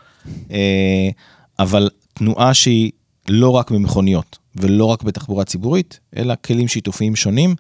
אבל 1.60 1.90
תנועה 2.14 2.54
שהיא 2.54 2.92
לא 3.30 3.50
רק 3.50 3.72
במכוניות 3.72 4.38
ולא 4.56 4.86
רק 4.86 5.04
בתחבורה 5.04 5.44
ציבורית, 5.46 6.00
אלא 6.18 6.34
כלים 6.46 6.68
שיתופיים 6.68 7.16
שונים. 7.16 7.56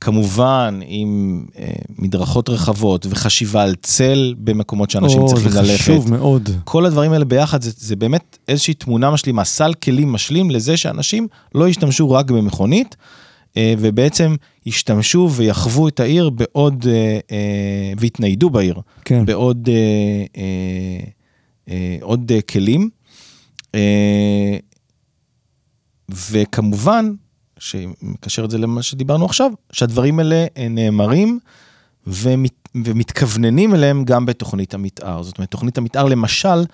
כמובן 0.00 0.80
עם 0.86 1.44
אה, 1.58 1.66
מדרכות 1.98 2.48
רחבות 2.48 3.06
וחשיבה 3.10 3.62
על 3.62 3.74
צל 3.82 4.34
במקומות 4.38 4.90
שאנשים 4.90 5.20
או, 5.20 5.28
צריכים 5.28 5.50
זה 5.50 5.62
ללכת. 5.62 5.82
חשוב 5.82 6.10
מאוד. 6.10 6.50
כל 6.64 6.84
הדברים 6.86 7.12
האלה 7.12 7.24
ביחד 7.24 7.62
זה, 7.62 7.70
זה 7.76 7.96
באמת 7.96 8.38
איזושהי 8.48 8.74
תמונה 8.74 9.10
משלימה, 9.10 9.44
סל 9.44 9.74
כלים 9.74 10.12
משלים 10.12 10.50
לזה 10.50 10.76
שאנשים 10.76 11.28
לא 11.54 11.68
ישתמשו 11.68 12.10
רק 12.10 12.30
במכונית, 12.30 12.96
אה, 13.56 13.74
ובעצם 13.78 14.34
ישתמשו 14.66 15.28
ויחוו 15.32 15.88
את 15.88 16.00
העיר 16.00 16.30
בעוד, 16.30 16.86
אה, 16.88 17.18
אה, 17.30 17.92
ויתניידו 17.98 18.50
בעיר, 18.50 18.80
כן. 19.04 19.24
בעוד 19.26 19.68
אה, 19.68 20.24
אה, 20.36 21.04
אה, 21.70 21.96
עוד 22.00 22.32
אה, 22.34 22.42
כלים. 22.42 22.90
אה, 23.76 24.58
וכמובן, 26.08 27.12
שמקשר 27.58 28.44
את 28.44 28.50
זה 28.50 28.58
למה 28.58 28.82
שדיברנו 28.82 29.24
עכשיו, 29.24 29.52
שהדברים 29.72 30.18
האלה 30.18 30.46
אה, 30.56 30.68
נאמרים 30.68 31.38
ומת, 32.06 32.68
ומתכווננים 32.74 33.74
אליהם 33.74 34.04
גם 34.04 34.26
בתוכנית 34.26 34.74
המתאר. 34.74 35.22
זאת 35.22 35.38
אומרת, 35.38 35.50
תוכנית 35.50 35.78
המתאר 35.78 36.04
למשל, 36.04 36.64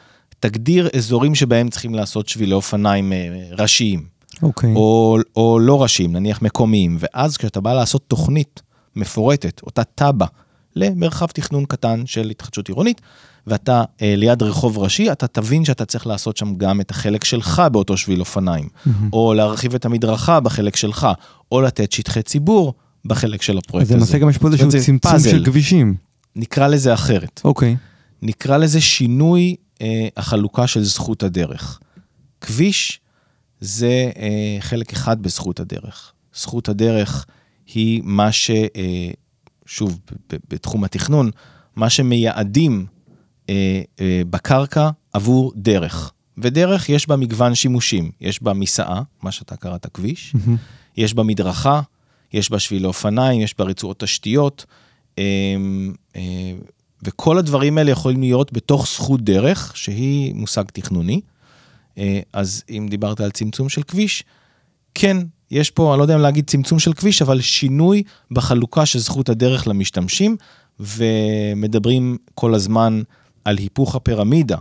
תגדיר 0.41 0.89
אזורים 0.97 1.35
שבהם 1.35 1.69
צריכים 1.69 1.95
לעשות 1.95 2.29
שבילי 2.29 2.55
אופניים 2.55 3.13
אה, 3.13 3.29
ראשיים, 3.59 4.07
אוקיי. 4.43 4.75
או, 4.75 5.19
או 5.37 5.59
לא 5.61 5.83
ראשיים, 5.83 6.13
נניח 6.13 6.43
מקומיים, 6.43 6.97
ואז 7.01 7.37
כשאתה 7.37 7.61
בא 7.61 7.73
לעשות 7.73 8.03
תוכנית 8.09 8.63
מפורטת, 8.97 9.63
אותה 9.63 9.83
תב"ע, 9.85 10.27
למרחב 10.77 11.27
תכנון 11.27 11.65
קטן 11.65 12.03
של 12.07 12.31
התחדשות 12.31 12.69
עירונית, 12.69 13.01
ואתה 13.47 13.85
אה, 14.03 14.15
ליד 14.17 14.43
רחוב 14.43 14.79
ראשי, 14.79 15.13
אתה 15.13 15.27
תבין 15.27 15.65
שאתה 15.65 15.85
צריך 15.85 16.07
לעשות 16.07 16.37
שם 16.37 16.55
גם 16.57 16.81
את 16.81 16.91
החלק 16.91 17.25
שלך 17.25 17.63
באותו 17.73 17.97
שביל 17.97 18.21
אופניים, 18.21 18.69
מהמם. 18.87 19.09
או 19.13 19.35
להרחיב 19.35 19.75
את 19.75 19.85
המדרכה 19.85 20.41
בחלק 20.41 20.77
שלך, 20.77 21.09
או 21.53 21.61
לתת 21.61 21.93
שטחי 21.93 22.23
ציבור 22.23 22.75
בחלק 23.05 23.43
של 23.43 23.53
אז 23.53 23.59
הפרויקט 23.59 23.91
למעשה 23.91 24.09
הזה. 24.09 24.19
גם 24.19 24.31
יש 24.31 24.39
פה 24.39 24.49
איזשהו 24.49 24.71
צמצום 24.71 24.99
פאזל. 24.99 25.31
של 25.31 25.45
כבישים. 25.45 25.95
נקרא 26.37 26.69
לזה 26.69 26.95
אחרת. 26.95 27.41
אוקיי. 27.45 27.77
נקרא 28.23 28.57
לזה 28.57 28.81
שינוי 28.81 29.57
אה, 29.83 30.09
החלוקה 30.17 30.67
של 30.67 30.85
זכות 30.85 31.23
הדרך. 31.23 31.79
כביש 32.41 33.01
זה 33.61 34.11
אה, 34.17 34.57
חלק 34.61 34.93
אחד 34.93 35.23
בזכות 35.23 35.61
הדרך. 35.61 36.13
זכות 36.35 36.69
הדרך 36.69 37.27
היא 37.75 38.03
מה 38.05 38.33
ש... 38.33 38.51
אה, 38.51 39.11
שוב, 39.67 39.99
בתחום 40.51 40.85
התכנון, 40.85 41.31
מה 41.77 41.91
שמייעדים 41.91 42.87
אה, 43.51 43.83
אה, 44.01 44.23
בקרקע 44.31 44.91
עבור 45.13 45.53
דרך. 45.57 46.13
ודרך 46.39 46.89
יש 46.89 47.09
בה 47.09 47.17
מגוון 47.17 47.55
שימושים. 47.55 48.11
יש 48.21 48.43
בה 48.43 48.53
מיסעה, 48.53 49.03
מה 49.23 49.33
שאתה 49.33 49.57
קראת 49.57 49.87
כביש, 49.87 50.35
מהמם. 50.35 50.57
יש 50.97 51.15
בה 51.15 51.23
מדרכה, 51.23 51.81
יש 52.33 52.51
בה 52.51 52.59
שבילי 52.59 52.87
אופניים, 52.87 53.41
יש 53.41 53.55
בה 53.59 53.65
רצועות 53.65 53.99
תשתיות, 53.99 54.67
אה, 55.19 55.25
אה, 56.17 56.53
וכל 57.03 57.39
הדברים 57.39 57.79
האלה 57.79 57.91
יכולים 57.91 58.21
להיות 58.21 58.53
בתוך 58.53 58.87
זכות 58.87 59.23
דרך, 59.23 59.77
שהיא 59.77 60.35
מושג 60.35 60.65
תכנוני. 60.73 61.21
אה, 61.99 62.21
אז 62.33 62.65
אם 62.71 62.87
דיברת 62.91 63.21
על 63.21 63.31
צמצום 63.31 63.69
של 63.69 63.83
כביש, 63.83 64.25
כן, 64.95 65.17
יש 65.53 65.71
פה, 65.71 65.93
אני 65.93 65.99
לא 65.99 66.05
יודע 66.05 66.15
אם 66.15 66.21
להגיד 66.21 66.47
צמצום 66.47 66.79
של 66.79 66.93
כביש, 66.93 67.23
אבל 67.23 67.41
שינוי 67.41 68.03
בחלוקה 68.31 68.87
של 68.87 68.99
זכות 68.99 69.29
הדרך 69.29 69.69
למשתמשים, 69.69 70.37
ומדברים 70.81 72.17
כל 72.35 72.55
הזמן 72.55 73.03
על 73.45 73.59
היפוך 73.59 73.95
הפירמידה. 73.95 74.57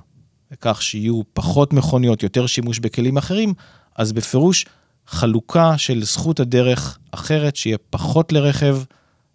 לכך 0.52 0.82
שיהיו 0.82 1.22
פחות 1.34 1.74
מכוניות, 1.74 2.24
יותר 2.24 2.48
שימוש 2.48 2.80
בכלים 2.80 3.18
אחרים, 3.18 3.54
אז 3.96 4.14
בפירוש 4.14 4.66
חלוקה 5.08 5.78
של 5.78 6.04
זכות 6.04 6.40
הדרך 6.40 6.98
אחרת, 7.12 7.56
שיהיה 7.56 7.78
פחות 7.90 8.32
לרכב 8.32 8.78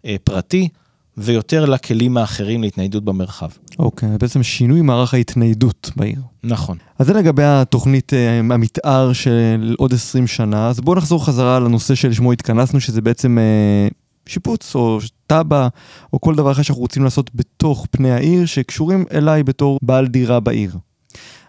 אה, 0.05 0.15
פרטי 0.23 0.69
ויותר 1.17 1.65
לכלים 1.65 2.17
האחרים 2.17 2.61
להתניידות 2.61 3.03
במרחב. 3.05 3.49
אוקיי, 3.79 4.09
בעצם 4.19 4.43
שינוי 4.43 4.81
מערך 4.81 5.13
ההתניידות 5.13 5.91
בעיר. 5.95 6.21
נכון. 6.43 6.77
אז 6.99 7.07
זה 7.07 7.13
לגבי 7.13 7.43
התוכנית 7.43 8.13
אה, 8.13 8.39
המתאר 8.39 9.13
של 9.13 9.75
עוד 9.77 9.93
20 9.93 10.27
שנה, 10.27 10.67
אז 10.67 10.79
בואו 10.79 10.97
נחזור 10.97 11.25
חזרה 11.25 11.59
לנושא 11.59 11.95
שלשמו 11.95 12.31
התכנסנו, 12.31 12.79
שזה 12.79 13.01
בעצם 13.01 13.37
אה, 13.37 13.87
שיפוץ 14.25 14.75
או 14.75 14.99
תב"ע 15.27 15.67
או 16.13 16.21
כל 16.21 16.35
דבר 16.35 16.51
אחר 16.51 16.61
שאנחנו 16.61 16.81
רוצים 16.81 17.03
לעשות 17.03 17.31
בתוך 17.35 17.87
פני 17.91 18.11
העיר, 18.11 18.45
שקשורים 18.45 19.05
אליי 19.11 19.43
בתור 19.43 19.79
בעל 19.81 20.07
דירה 20.07 20.39
בעיר. 20.39 20.77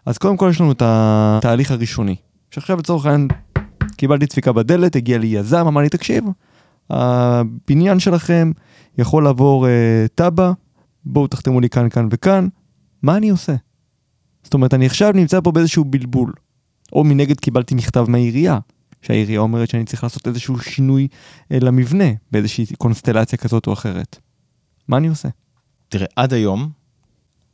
אז 0.07 0.19
קודם 0.19 0.37
כל 0.37 0.49
יש 0.51 0.61
לנו 0.61 0.73
את 0.73 0.83
התהליך 0.85 1.71
הראשוני, 1.71 2.17
שעכשיו 2.51 2.79
לצורך 2.79 3.07
העניין 3.07 3.29
קיבלתי 3.97 4.27
דפיקה 4.27 4.53
בדלת, 4.53 4.97
הגיע 4.97 5.19
לי 5.19 5.27
יזם, 5.27 5.67
אמר 5.67 5.81
לי, 5.81 5.89
תקשיב, 5.89 6.25
הבניין 6.91 8.01
שלכם 8.01 8.53
יכול 8.99 9.25
לעבור 9.25 9.67
uh, 9.67 9.69
תב"ע, 10.15 10.53
בואו 11.05 11.27
תחתמו 11.27 11.61
לי 11.61 11.69
כאן, 11.69 11.89
כאן 11.89 12.09
וכאן, 12.11 12.49
מה 13.03 13.17
אני 13.17 13.29
עושה? 13.29 13.55
זאת 14.45 14.55
אומרת, 14.55 14.75
אני 14.75 14.87
עכשיו 14.87 15.13
נמצא 15.13 15.41
פה 15.41 15.53
באיזשהו 15.53 15.85
בלבול. 15.85 16.33
או 16.93 17.05
מנגד 17.05 17.41
קיבלתי 17.41 17.75
מכתב 17.75 18.05
מהעירייה, 18.09 18.59
שהעירייה 19.03 19.41
אומרת 19.41 19.71
שאני 19.71 19.85
צריך 19.85 20.03
לעשות 20.03 20.29
איזשהו 20.29 20.59
שינוי 20.59 21.09
uh, 21.43 21.57
למבנה, 21.61 22.09
באיזושהי 22.33 22.67
קונסטלציה 22.79 23.39
כזאת 23.39 23.67
או 23.67 23.73
אחרת. 23.73 24.19
מה 24.89 24.97
אני 24.97 25.09
עושה? 25.09 25.29
תראה, 25.89 26.07
עד 26.17 26.33
היום 26.33 26.71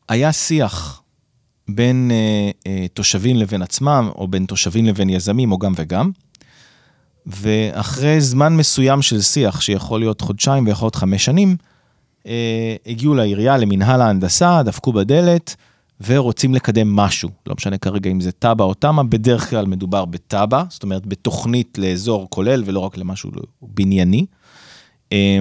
היה 0.09 0.33
שיח 0.33 1.03
בין 1.69 2.11
אה, 2.11 2.51
אה, 2.67 2.87
תושבים 2.89 3.37
לבין 3.37 3.63
עצמם, 3.63 4.11
או 4.15 4.29
בין 4.29 4.47
תושבים 4.47 4.85
לבין 4.85 5.11
יזמים, 5.11 5.53
או 5.53 5.59
גם 5.59 5.73
וגם. 5.77 6.11
ואחרי 7.27 8.21
זמן 8.21 8.57
מסוים 8.57 9.03
של 9.03 9.21
שיח, 9.21 9.61
שיכול 9.61 10.01
להיות 10.01 10.21
חודשיים 10.21 10.67
ויכול 10.67 10.87
להיות 10.87 10.95
חמש 10.95 11.25
שנים, 11.25 11.57
אה, 12.27 12.77
הגיעו 12.87 13.15
לעירייה, 13.15 13.57
למנהל 13.57 14.01
ההנדסה, 14.01 14.63
דפקו 14.63 14.93
בדלת, 14.93 15.57
ורוצים 16.07 16.55
לקדם 16.55 16.97
משהו. 16.97 17.29
לא 17.47 17.55
משנה 17.59 17.79
כרגע 17.79 18.11
אם 18.11 18.21
זה 18.21 18.33
תב"ע 18.33 18.65
או 18.65 18.75
תמ"א, 18.75 19.03
בדרך 19.03 19.51
כלל 19.51 19.67
מדובר 19.67 20.05
בתב"ע, 20.05 20.63
זאת 20.71 20.83
אומרת 20.83 21.07
בתוכנית 21.07 21.79
לאזור 21.79 22.27
כולל 22.31 22.63
ולא 22.67 22.81
רק 22.81 22.97
למשהו 22.97 23.31
בנייני. 23.63 24.27
אה, 25.13 25.39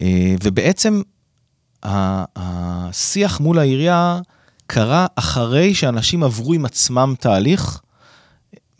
אה, 0.00 0.34
ובעצם 0.42 1.02
השיח 1.82 3.40
מול 3.40 3.58
העירייה 3.58 4.20
קרה 4.66 5.06
אחרי 5.16 5.74
שאנשים 5.74 6.22
עברו 6.22 6.52
עם 6.52 6.64
עצמם 6.64 7.14
תהליך, 7.20 7.80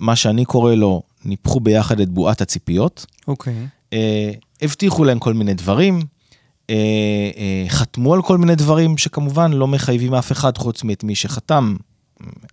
מה 0.04 0.16
שאני 0.16 0.44
קורא 0.44 0.74
לו, 0.74 1.02
ניפחו 1.24 1.60
ביחד 1.60 2.00
את 2.00 2.08
בועת 2.08 2.40
הציפיות. 2.40 3.06
אוקיי. 3.28 3.54
Okay. 3.54 3.92
אה, 3.92 4.30
הבטיחו 4.62 5.04
להם 5.04 5.18
כל 5.18 5.34
מיני 5.34 5.54
דברים, 5.54 6.00
אה, 6.70 6.74
אה, 7.36 7.64
חתמו 7.68 8.14
על 8.14 8.22
כל 8.22 8.38
מיני 8.38 8.54
דברים 8.54 8.98
שכמובן 8.98 9.52
לא 9.52 9.68
מחייבים 9.68 10.14
אף 10.14 10.32
אחד 10.32 10.58
חוץ 10.58 10.84
מאת 10.84 11.04
מי 11.04 11.14
שחתם 11.14 11.76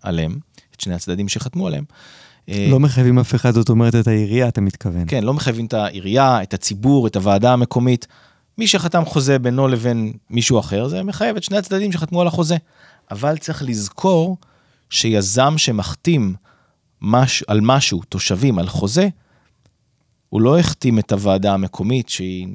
עליהם, 0.01 0.37
את 0.75 0.81
שני 0.81 0.93
הצדדים 0.93 1.29
שחתמו 1.29 1.67
עליהם. 1.67 1.83
לא 2.47 2.79
מחייבים 2.79 3.19
אף 3.19 3.35
אחד, 3.35 3.53
זאת 3.53 3.69
אומרת 3.69 3.95
את 3.95 4.07
העירייה, 4.07 4.47
אתה 4.47 4.61
מתכוון. 4.61 5.03
כן, 5.07 5.23
לא 5.23 5.33
מחייבים 5.33 5.65
את 5.65 5.73
העירייה, 5.73 6.43
את 6.43 6.53
הציבור, 6.53 7.07
את 7.07 7.15
הוועדה 7.15 7.53
המקומית. 7.53 8.07
מי 8.57 8.67
שחתם 8.67 9.05
חוזה 9.05 9.39
בינו 9.39 9.67
לבין 9.67 10.13
מישהו 10.29 10.59
אחר, 10.59 10.87
זה 10.87 11.03
מחייב 11.03 11.35
את 11.35 11.43
שני 11.43 11.57
הצדדים 11.57 11.91
שחתמו 11.91 12.21
על 12.21 12.27
החוזה. 12.27 12.57
אבל 13.11 13.37
צריך 13.37 13.63
לזכור 13.63 14.37
שיזם 14.89 15.53
שמחתים 15.57 16.35
מש, 17.01 17.43
על 17.47 17.61
משהו, 17.61 18.01
תושבים, 18.09 18.59
על 18.59 18.67
חוזה, 18.67 19.09
הוא 20.29 20.41
לא 20.41 20.59
החתים 20.59 20.99
את 20.99 21.11
הוועדה 21.11 21.53
המקומית 21.53 22.09
שהיא 22.09 22.47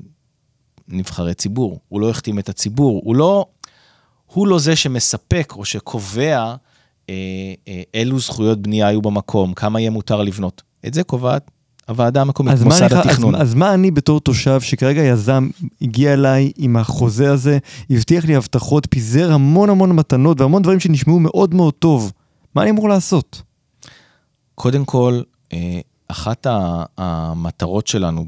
נבחרי 0.89 1.35
ציבור, 1.35 1.81
הוא 1.89 2.01
לא 2.01 2.11
החתים 2.11 2.39
את 2.39 2.49
הציבור, 2.49 3.01
הוא 3.05 3.17
לא, 3.17 3.47
הוא 4.27 4.47
לא 4.47 4.59
זה 4.59 4.77
שמספק 4.77 5.53
או 5.57 5.65
שקובע 5.65 6.55
אה, 7.11 7.15
אה, 7.69 7.83
אילו 7.95 8.19
זכויות 8.19 8.63
בנייה 8.63 8.87
היו 8.87 9.03
במקום, 9.03 9.55
כמה 9.55 9.81
יהיה 9.81 9.91
מותר 9.91 10.23
לבנות. 10.23 10.63
את 10.87 10.95
זה 10.95 11.03
קובעת 11.03 11.51
הוועדה 11.89 12.21
המקומית, 12.21 12.61
מוסד 12.61 12.93
התכנון. 12.93 13.35
אז, 13.35 13.43
אז 13.43 13.55
מה 13.55 13.75
אני 13.75 13.91
בתור 13.91 14.21
תושב 14.21 14.61
שכרגע 14.61 15.03
יזם 15.03 15.49
הגיע 15.83 16.13
אליי 16.13 16.53
עם 16.57 16.77
החוזה 16.77 17.33
הזה, 17.33 17.59
הבטיח 17.91 18.25
לי 18.25 18.37
הבטחות, 18.37 18.87
פיזר 18.91 19.33
המון 19.33 19.71
המון 19.71 19.93
מתנות 19.93 20.41
והמון 20.41 20.63
דברים 20.63 20.81
שנשמעו 20.81 21.21
מאוד 21.21 21.55
מאוד 21.55 21.75
טוב. 21.75 22.13
מה 22.55 22.63
אני 22.63 22.71
אמור 22.71 22.89
לעשות? 22.89 23.43
קודם 24.57 24.85
כל, 24.85 25.23
אה, 25.53 25.81
אחת 26.09 26.47
המטרות 26.99 27.87
שלנו 27.87 28.25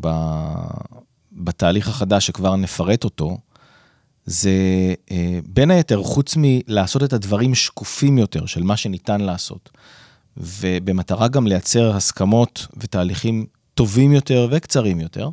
בתהליך 1.32 1.88
החדש, 1.88 2.26
שכבר 2.26 2.56
נפרט 2.56 3.04
אותו, 3.04 3.38
זה 4.24 4.50
אה, 5.10 5.38
בין 5.46 5.70
היתר, 5.70 6.02
חוץ 6.02 6.34
מלעשות 6.36 7.02
את 7.02 7.12
הדברים 7.12 7.54
שקופים 7.54 8.18
יותר 8.18 8.46
של 8.46 8.62
מה 8.62 8.76
שניתן 8.76 9.20
לעשות, 9.20 9.70
ובמטרה 10.36 11.28
גם 11.28 11.46
לייצר 11.46 11.96
הסכמות 11.96 12.66
ותהליכים 12.76 13.46
טובים 13.74 14.12
יותר 14.12 14.48
וקצרים 14.50 15.00
יותר, 15.00 15.30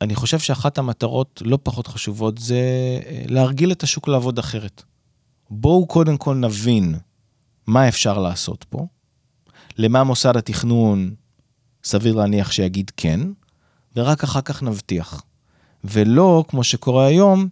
אני 0.00 0.14
חושב 0.14 0.38
שאחת 0.38 0.78
המטרות 0.78 1.42
לא 1.44 1.58
פחות 1.62 1.86
חשובות 1.86 2.38
זה 2.38 2.56
אה, 3.06 3.22
להרגיל 3.28 3.72
את 3.72 3.82
השוק 3.82 4.08
לעבוד 4.08 4.38
אחרת. 4.38 4.82
בואו 5.50 5.86
קודם 5.86 6.16
כל 6.16 6.34
נבין 6.34 6.94
מה 7.66 7.88
אפשר 7.88 8.18
לעשות 8.18 8.64
פה, 8.68 8.86
למה 9.78 10.04
מוסד 10.04 10.36
התכנון 10.36 11.14
סביר 11.84 12.14
להניח 12.14 12.52
שיגיד 12.52 12.90
כן, 12.96 13.20
ורק 13.96 14.24
אחר 14.24 14.40
כך 14.40 14.62
נבטיח. 14.62 15.22
ולא, 15.84 16.44
כמו 16.48 16.64
שקורה 16.64 17.06
היום, 17.06 17.48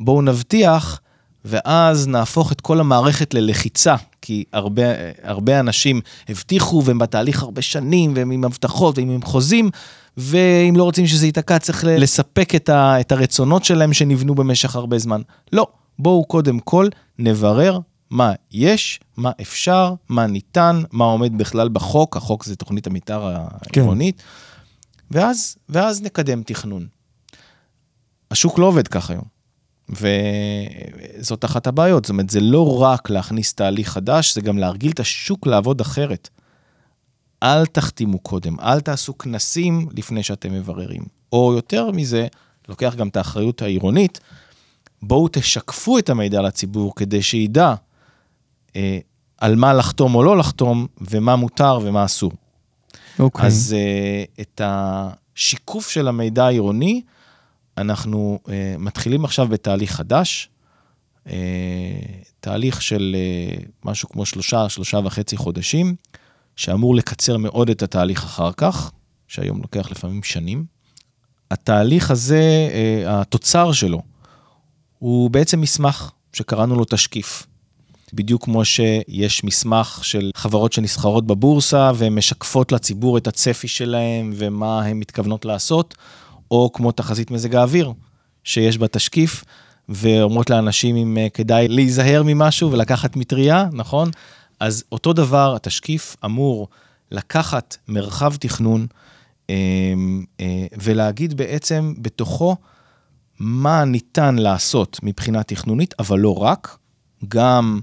בואו 0.00 0.22
נבטיח, 0.22 1.00
ואז 1.44 2.08
נהפוך 2.08 2.52
את 2.52 2.60
כל 2.60 2.80
המערכת 2.80 3.34
ללחיצה, 3.34 3.94
כי 4.22 4.44
הרבה, 4.52 4.82
הרבה 5.22 5.60
אנשים 5.60 6.00
הבטיחו 6.28 6.82
והם 6.84 6.98
בתהליך 6.98 7.42
הרבה 7.42 7.62
שנים, 7.62 8.12
והם 8.16 8.30
עם 8.30 8.44
הבטחות 8.44 8.98
והם 8.98 9.10
עם 9.10 9.22
חוזים, 9.22 9.70
ואם 10.16 10.74
לא 10.76 10.84
רוצים 10.84 11.06
שזה 11.06 11.26
ייתקע, 11.26 11.58
צריך 11.58 11.84
לספק 11.88 12.54
את, 12.54 12.68
ה, 12.68 13.00
את 13.00 13.12
הרצונות 13.12 13.64
שלהם 13.64 13.92
שנבנו 13.92 14.34
במשך 14.34 14.76
הרבה 14.76 14.98
זמן. 14.98 15.20
לא, 15.52 15.66
בואו 15.98 16.24
קודם 16.24 16.58
כל 16.58 16.88
נברר 17.18 17.78
מה 18.10 18.32
יש, 18.52 19.00
מה 19.16 19.30
אפשר, 19.40 19.94
מה 20.08 20.26
ניתן, 20.26 20.82
מה 20.92 21.04
עומד 21.04 21.38
בכלל 21.38 21.68
בחוק, 21.68 22.16
החוק 22.16 22.44
זה 22.44 22.56
תוכנית 22.56 22.86
המתאר 22.86 23.46
העירונית, 23.74 24.18
כן. 24.18 24.24
ואז, 25.10 25.56
ואז 25.68 26.02
נקדם 26.02 26.42
תכנון. 26.42 26.86
השוק 28.30 28.58
לא 28.58 28.66
עובד 28.66 28.88
ככה 28.88 29.12
היום, 29.12 29.24
וזאת 31.18 31.44
אחת 31.44 31.66
הבעיות, 31.66 32.04
זאת 32.04 32.10
אומרת, 32.10 32.30
זה 32.30 32.40
לא 32.40 32.82
רק 32.82 33.10
להכניס 33.10 33.54
תהליך 33.54 33.88
חדש, 33.88 34.34
זה 34.34 34.40
גם 34.40 34.58
להרגיל 34.58 34.90
את 34.90 35.00
השוק 35.00 35.46
לעבוד 35.46 35.80
אחרת. 35.80 36.28
אל 37.42 37.66
תחתימו 37.66 38.18
קודם, 38.18 38.60
אל 38.60 38.80
תעשו 38.80 39.18
כנסים 39.18 39.88
לפני 39.96 40.22
שאתם 40.22 40.52
מבררים. 40.52 41.02
או 41.32 41.52
יותר 41.56 41.90
מזה, 41.90 42.26
לוקח 42.68 42.94
גם 42.94 43.08
את 43.08 43.16
האחריות 43.16 43.62
העירונית, 43.62 44.20
בואו 45.02 45.28
תשקפו 45.32 45.98
את 45.98 46.10
המידע 46.10 46.42
לציבור 46.42 46.94
כדי 46.94 47.22
שידע 47.22 47.74
על 49.38 49.56
מה 49.56 49.72
לחתום 49.72 50.14
או 50.14 50.22
לא 50.22 50.38
לחתום, 50.38 50.86
ומה 51.00 51.36
מותר 51.36 51.78
ומה 51.82 52.04
אסור. 52.04 52.32
אוקיי. 53.18 53.46
אז 53.46 53.76
אה, 53.78 54.24
את 54.40 54.60
השיקוף 54.64 55.88
של 55.88 56.08
המידע 56.08 56.46
העירוני, 56.46 57.02
אנחנו 57.78 58.38
אה, 58.48 58.74
מתחילים 58.78 59.24
עכשיו 59.24 59.48
בתהליך 59.48 59.92
חדש, 59.92 60.48
אה, 61.28 61.34
תהליך 62.40 62.82
של 62.82 63.16
אה, 63.18 63.56
משהו 63.84 64.08
כמו 64.08 64.26
שלושה, 64.26 64.68
שלושה 64.68 64.98
וחצי 65.04 65.36
חודשים, 65.36 65.94
שאמור 66.56 66.94
לקצר 66.94 67.36
מאוד 67.36 67.70
את 67.70 67.82
התהליך 67.82 68.24
אחר 68.24 68.52
כך, 68.52 68.90
שהיום 69.28 69.62
לוקח 69.62 69.90
לפעמים 69.90 70.22
שנים. 70.22 70.64
התהליך 71.50 72.10
הזה, 72.10 72.68
אה, 72.72 73.20
התוצר 73.20 73.72
שלו, 73.72 74.02
הוא 74.98 75.30
בעצם 75.30 75.60
מסמך 75.60 76.10
שקראנו 76.32 76.76
לו 76.76 76.84
תשקיף. 76.84 77.46
בדיוק 78.12 78.44
כמו 78.44 78.64
שיש 78.64 79.44
מסמך 79.44 80.00
של 80.02 80.30
חברות 80.34 80.72
שנסחרות 80.72 81.26
בבורסה 81.26 81.90
והן 81.94 82.14
משקפות 82.14 82.72
לציבור 82.72 83.18
את 83.18 83.26
הצפי 83.26 83.68
שלהם 83.68 84.32
ומה 84.36 84.84
הן 84.84 84.96
מתכוונות 84.96 85.44
לעשות, 85.44 85.94
או 86.50 86.70
כמו 86.72 86.92
תחזית 86.92 87.30
מזג 87.30 87.54
האוויר, 87.54 87.92
שיש 88.44 88.78
בה 88.78 88.88
תשקיף, 88.88 89.44
ואומרות 89.88 90.50
לאנשים 90.50 90.96
אם 90.96 91.18
אה, 91.18 91.28
כדאי 91.28 91.68
להיזהר 91.68 92.22
ממשהו 92.26 92.72
ולקחת 92.72 93.16
מטריה, 93.16 93.68
נכון? 93.72 94.10
אז 94.60 94.84
אותו 94.92 95.12
דבר, 95.12 95.54
התשקיף 95.56 96.16
אמור 96.24 96.68
לקחת 97.10 97.76
מרחב 97.88 98.34
תכנון 98.36 98.86
אה, 99.50 99.54
אה, 100.40 100.66
ולהגיד 100.82 101.36
בעצם 101.36 101.94
בתוכו 101.98 102.56
מה 103.38 103.84
ניתן 103.84 104.36
לעשות 104.36 105.00
מבחינה 105.02 105.42
תכנונית, 105.42 105.94
אבל 105.98 106.18
לא 106.18 106.42
רק, 106.42 106.76
גם 107.28 107.80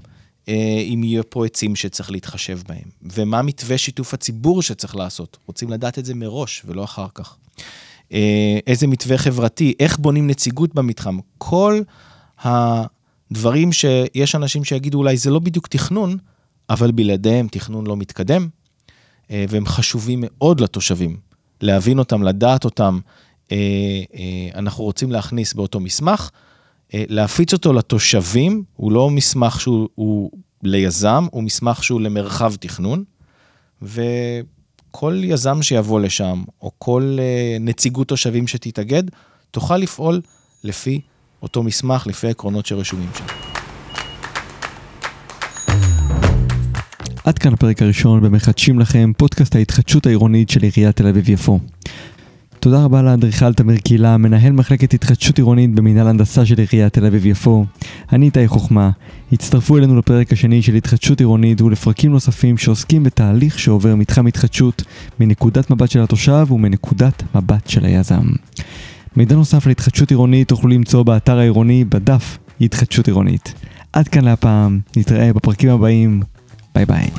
אם 0.94 1.00
יהיה 1.04 1.22
פה 1.22 1.46
עצים 1.46 1.76
שצריך 1.76 2.10
להתחשב 2.10 2.58
בהם, 2.68 2.88
ומה 3.02 3.42
מתווה 3.42 3.78
שיתוף 3.78 4.14
הציבור 4.14 4.62
שצריך 4.62 4.96
לעשות. 4.96 5.38
רוצים 5.46 5.70
לדעת 5.70 5.98
את 5.98 6.04
זה 6.04 6.14
מראש 6.14 6.62
ולא 6.66 6.84
אחר 6.84 7.06
כך. 7.14 7.36
אה, 8.12 8.58
איזה 8.66 8.86
מתווה 8.86 9.18
חברתי, 9.18 9.74
איך 9.80 9.98
בונים 9.98 10.26
נציגות 10.26 10.74
במתחם. 10.74 11.18
כל 11.38 11.80
הדברים 12.38 13.72
שיש 13.72 14.34
אנשים 14.34 14.64
שיגידו 14.64 14.98
אולי 14.98 15.16
זה 15.16 15.30
לא 15.30 15.38
בדיוק 15.38 15.66
תכנון, 15.66 16.16
אבל 16.70 16.90
בלעדיהם 16.90 17.48
תכנון 17.50 17.86
לא 17.86 17.96
מתקדם, 17.96 18.48
אה, 19.30 19.44
והם 19.48 19.66
חשובים 19.66 20.24
מאוד 20.26 20.60
לתושבים. 20.60 21.16
להבין 21.60 21.98
אותם, 21.98 22.22
לדעת 22.22 22.64
אותם, 22.64 22.98
אנחנו 24.54 24.84
רוצים 24.84 25.12
להכניס 25.12 25.54
באותו 25.54 25.80
מסמך. 25.80 26.30
אה, 26.94 27.04
להפיץ 27.08 27.52
אותו 27.52 27.72
לתושבים, 27.72 28.62
הוא 28.76 28.92
לא 28.92 29.10
מסמך 29.10 29.60
שהוא 29.60 30.30
ליזם, 30.62 31.26
הוא 31.30 31.42
מסמך 31.42 31.84
שהוא 31.84 32.00
למרחב 32.00 32.54
תכנון, 32.54 33.04
וכל 33.82 35.20
יזם 35.24 35.62
שיבוא 35.62 36.00
לשם, 36.00 36.42
או 36.62 36.70
כל 36.78 37.16
אה, 37.18 37.56
נציגות 37.60 38.08
תושבים 38.08 38.46
שתתאגד, 38.46 39.02
תוכל 39.50 39.76
לפעול 39.76 40.20
לפי 40.64 41.00
אותו 41.42 41.62
מסמך, 41.62 42.06
לפי 42.06 42.26
העקרונות 42.26 42.66
שרשומים 42.66 43.08
שם. 43.14 43.24
עד 47.24 47.38
כאן 47.38 47.52
הפרק 47.52 47.82
הראשון 47.82 48.20
במחדשים 48.22 48.78
לכם 48.78 49.12
פודקאסט 49.18 49.56
ההתחדשות 49.56 50.06
העירונית 50.06 50.50
של 50.50 50.62
עיריית 50.62 50.96
תל 50.96 51.06
אביב-יפו. 51.06 51.58
תודה 52.66 52.84
רבה 52.84 53.02
לאדריכל 53.02 53.52
תמיר 53.52 53.78
קילה, 53.78 54.16
מנהל 54.16 54.52
מחלקת 54.52 54.94
התחדשות 54.94 55.38
עירונית 55.38 55.74
במנהל 55.74 56.08
הנדסה 56.08 56.46
של 56.46 56.54
עיריית 56.58 56.92
תל 56.92 57.06
אביב-יפו. 57.06 57.64
אני 58.12 58.26
איתי 58.26 58.48
חוכמה. 58.48 58.90
הצטרפו 59.32 59.78
אלינו 59.78 59.98
לפרק 59.98 60.32
השני 60.32 60.62
של 60.62 60.74
התחדשות 60.74 61.20
עירונית 61.20 61.60
ולפרקים 61.60 62.12
נוספים 62.12 62.58
שעוסקים 62.58 63.02
בתהליך 63.02 63.58
שעובר 63.58 63.94
מתחם 63.94 64.26
התחדשות 64.26 64.82
מנקודת 65.20 65.70
מבט 65.70 65.90
של 65.90 66.02
התושב 66.02 66.46
ומנקודת 66.50 67.22
מבט 67.34 67.68
של 67.68 67.84
היזם. 67.84 68.24
מידע 69.16 69.36
נוסף 69.36 69.66
על 69.66 69.72
התחדשות 69.72 70.10
עירונית 70.10 70.48
תוכלו 70.48 70.70
למצוא 70.70 71.02
באתר 71.02 71.38
העירוני 71.38 71.84
בדף 71.84 72.38
התחדשות 72.60 73.06
עירונית. 73.06 73.54
עד 73.92 74.08
כאן 74.08 74.24
להפעם, 74.24 74.80
נתראה 74.96 75.32
בפרקים 75.32 75.70
הבאים, 75.70 76.22
ביי 76.74 76.86
ביי. 76.86 77.10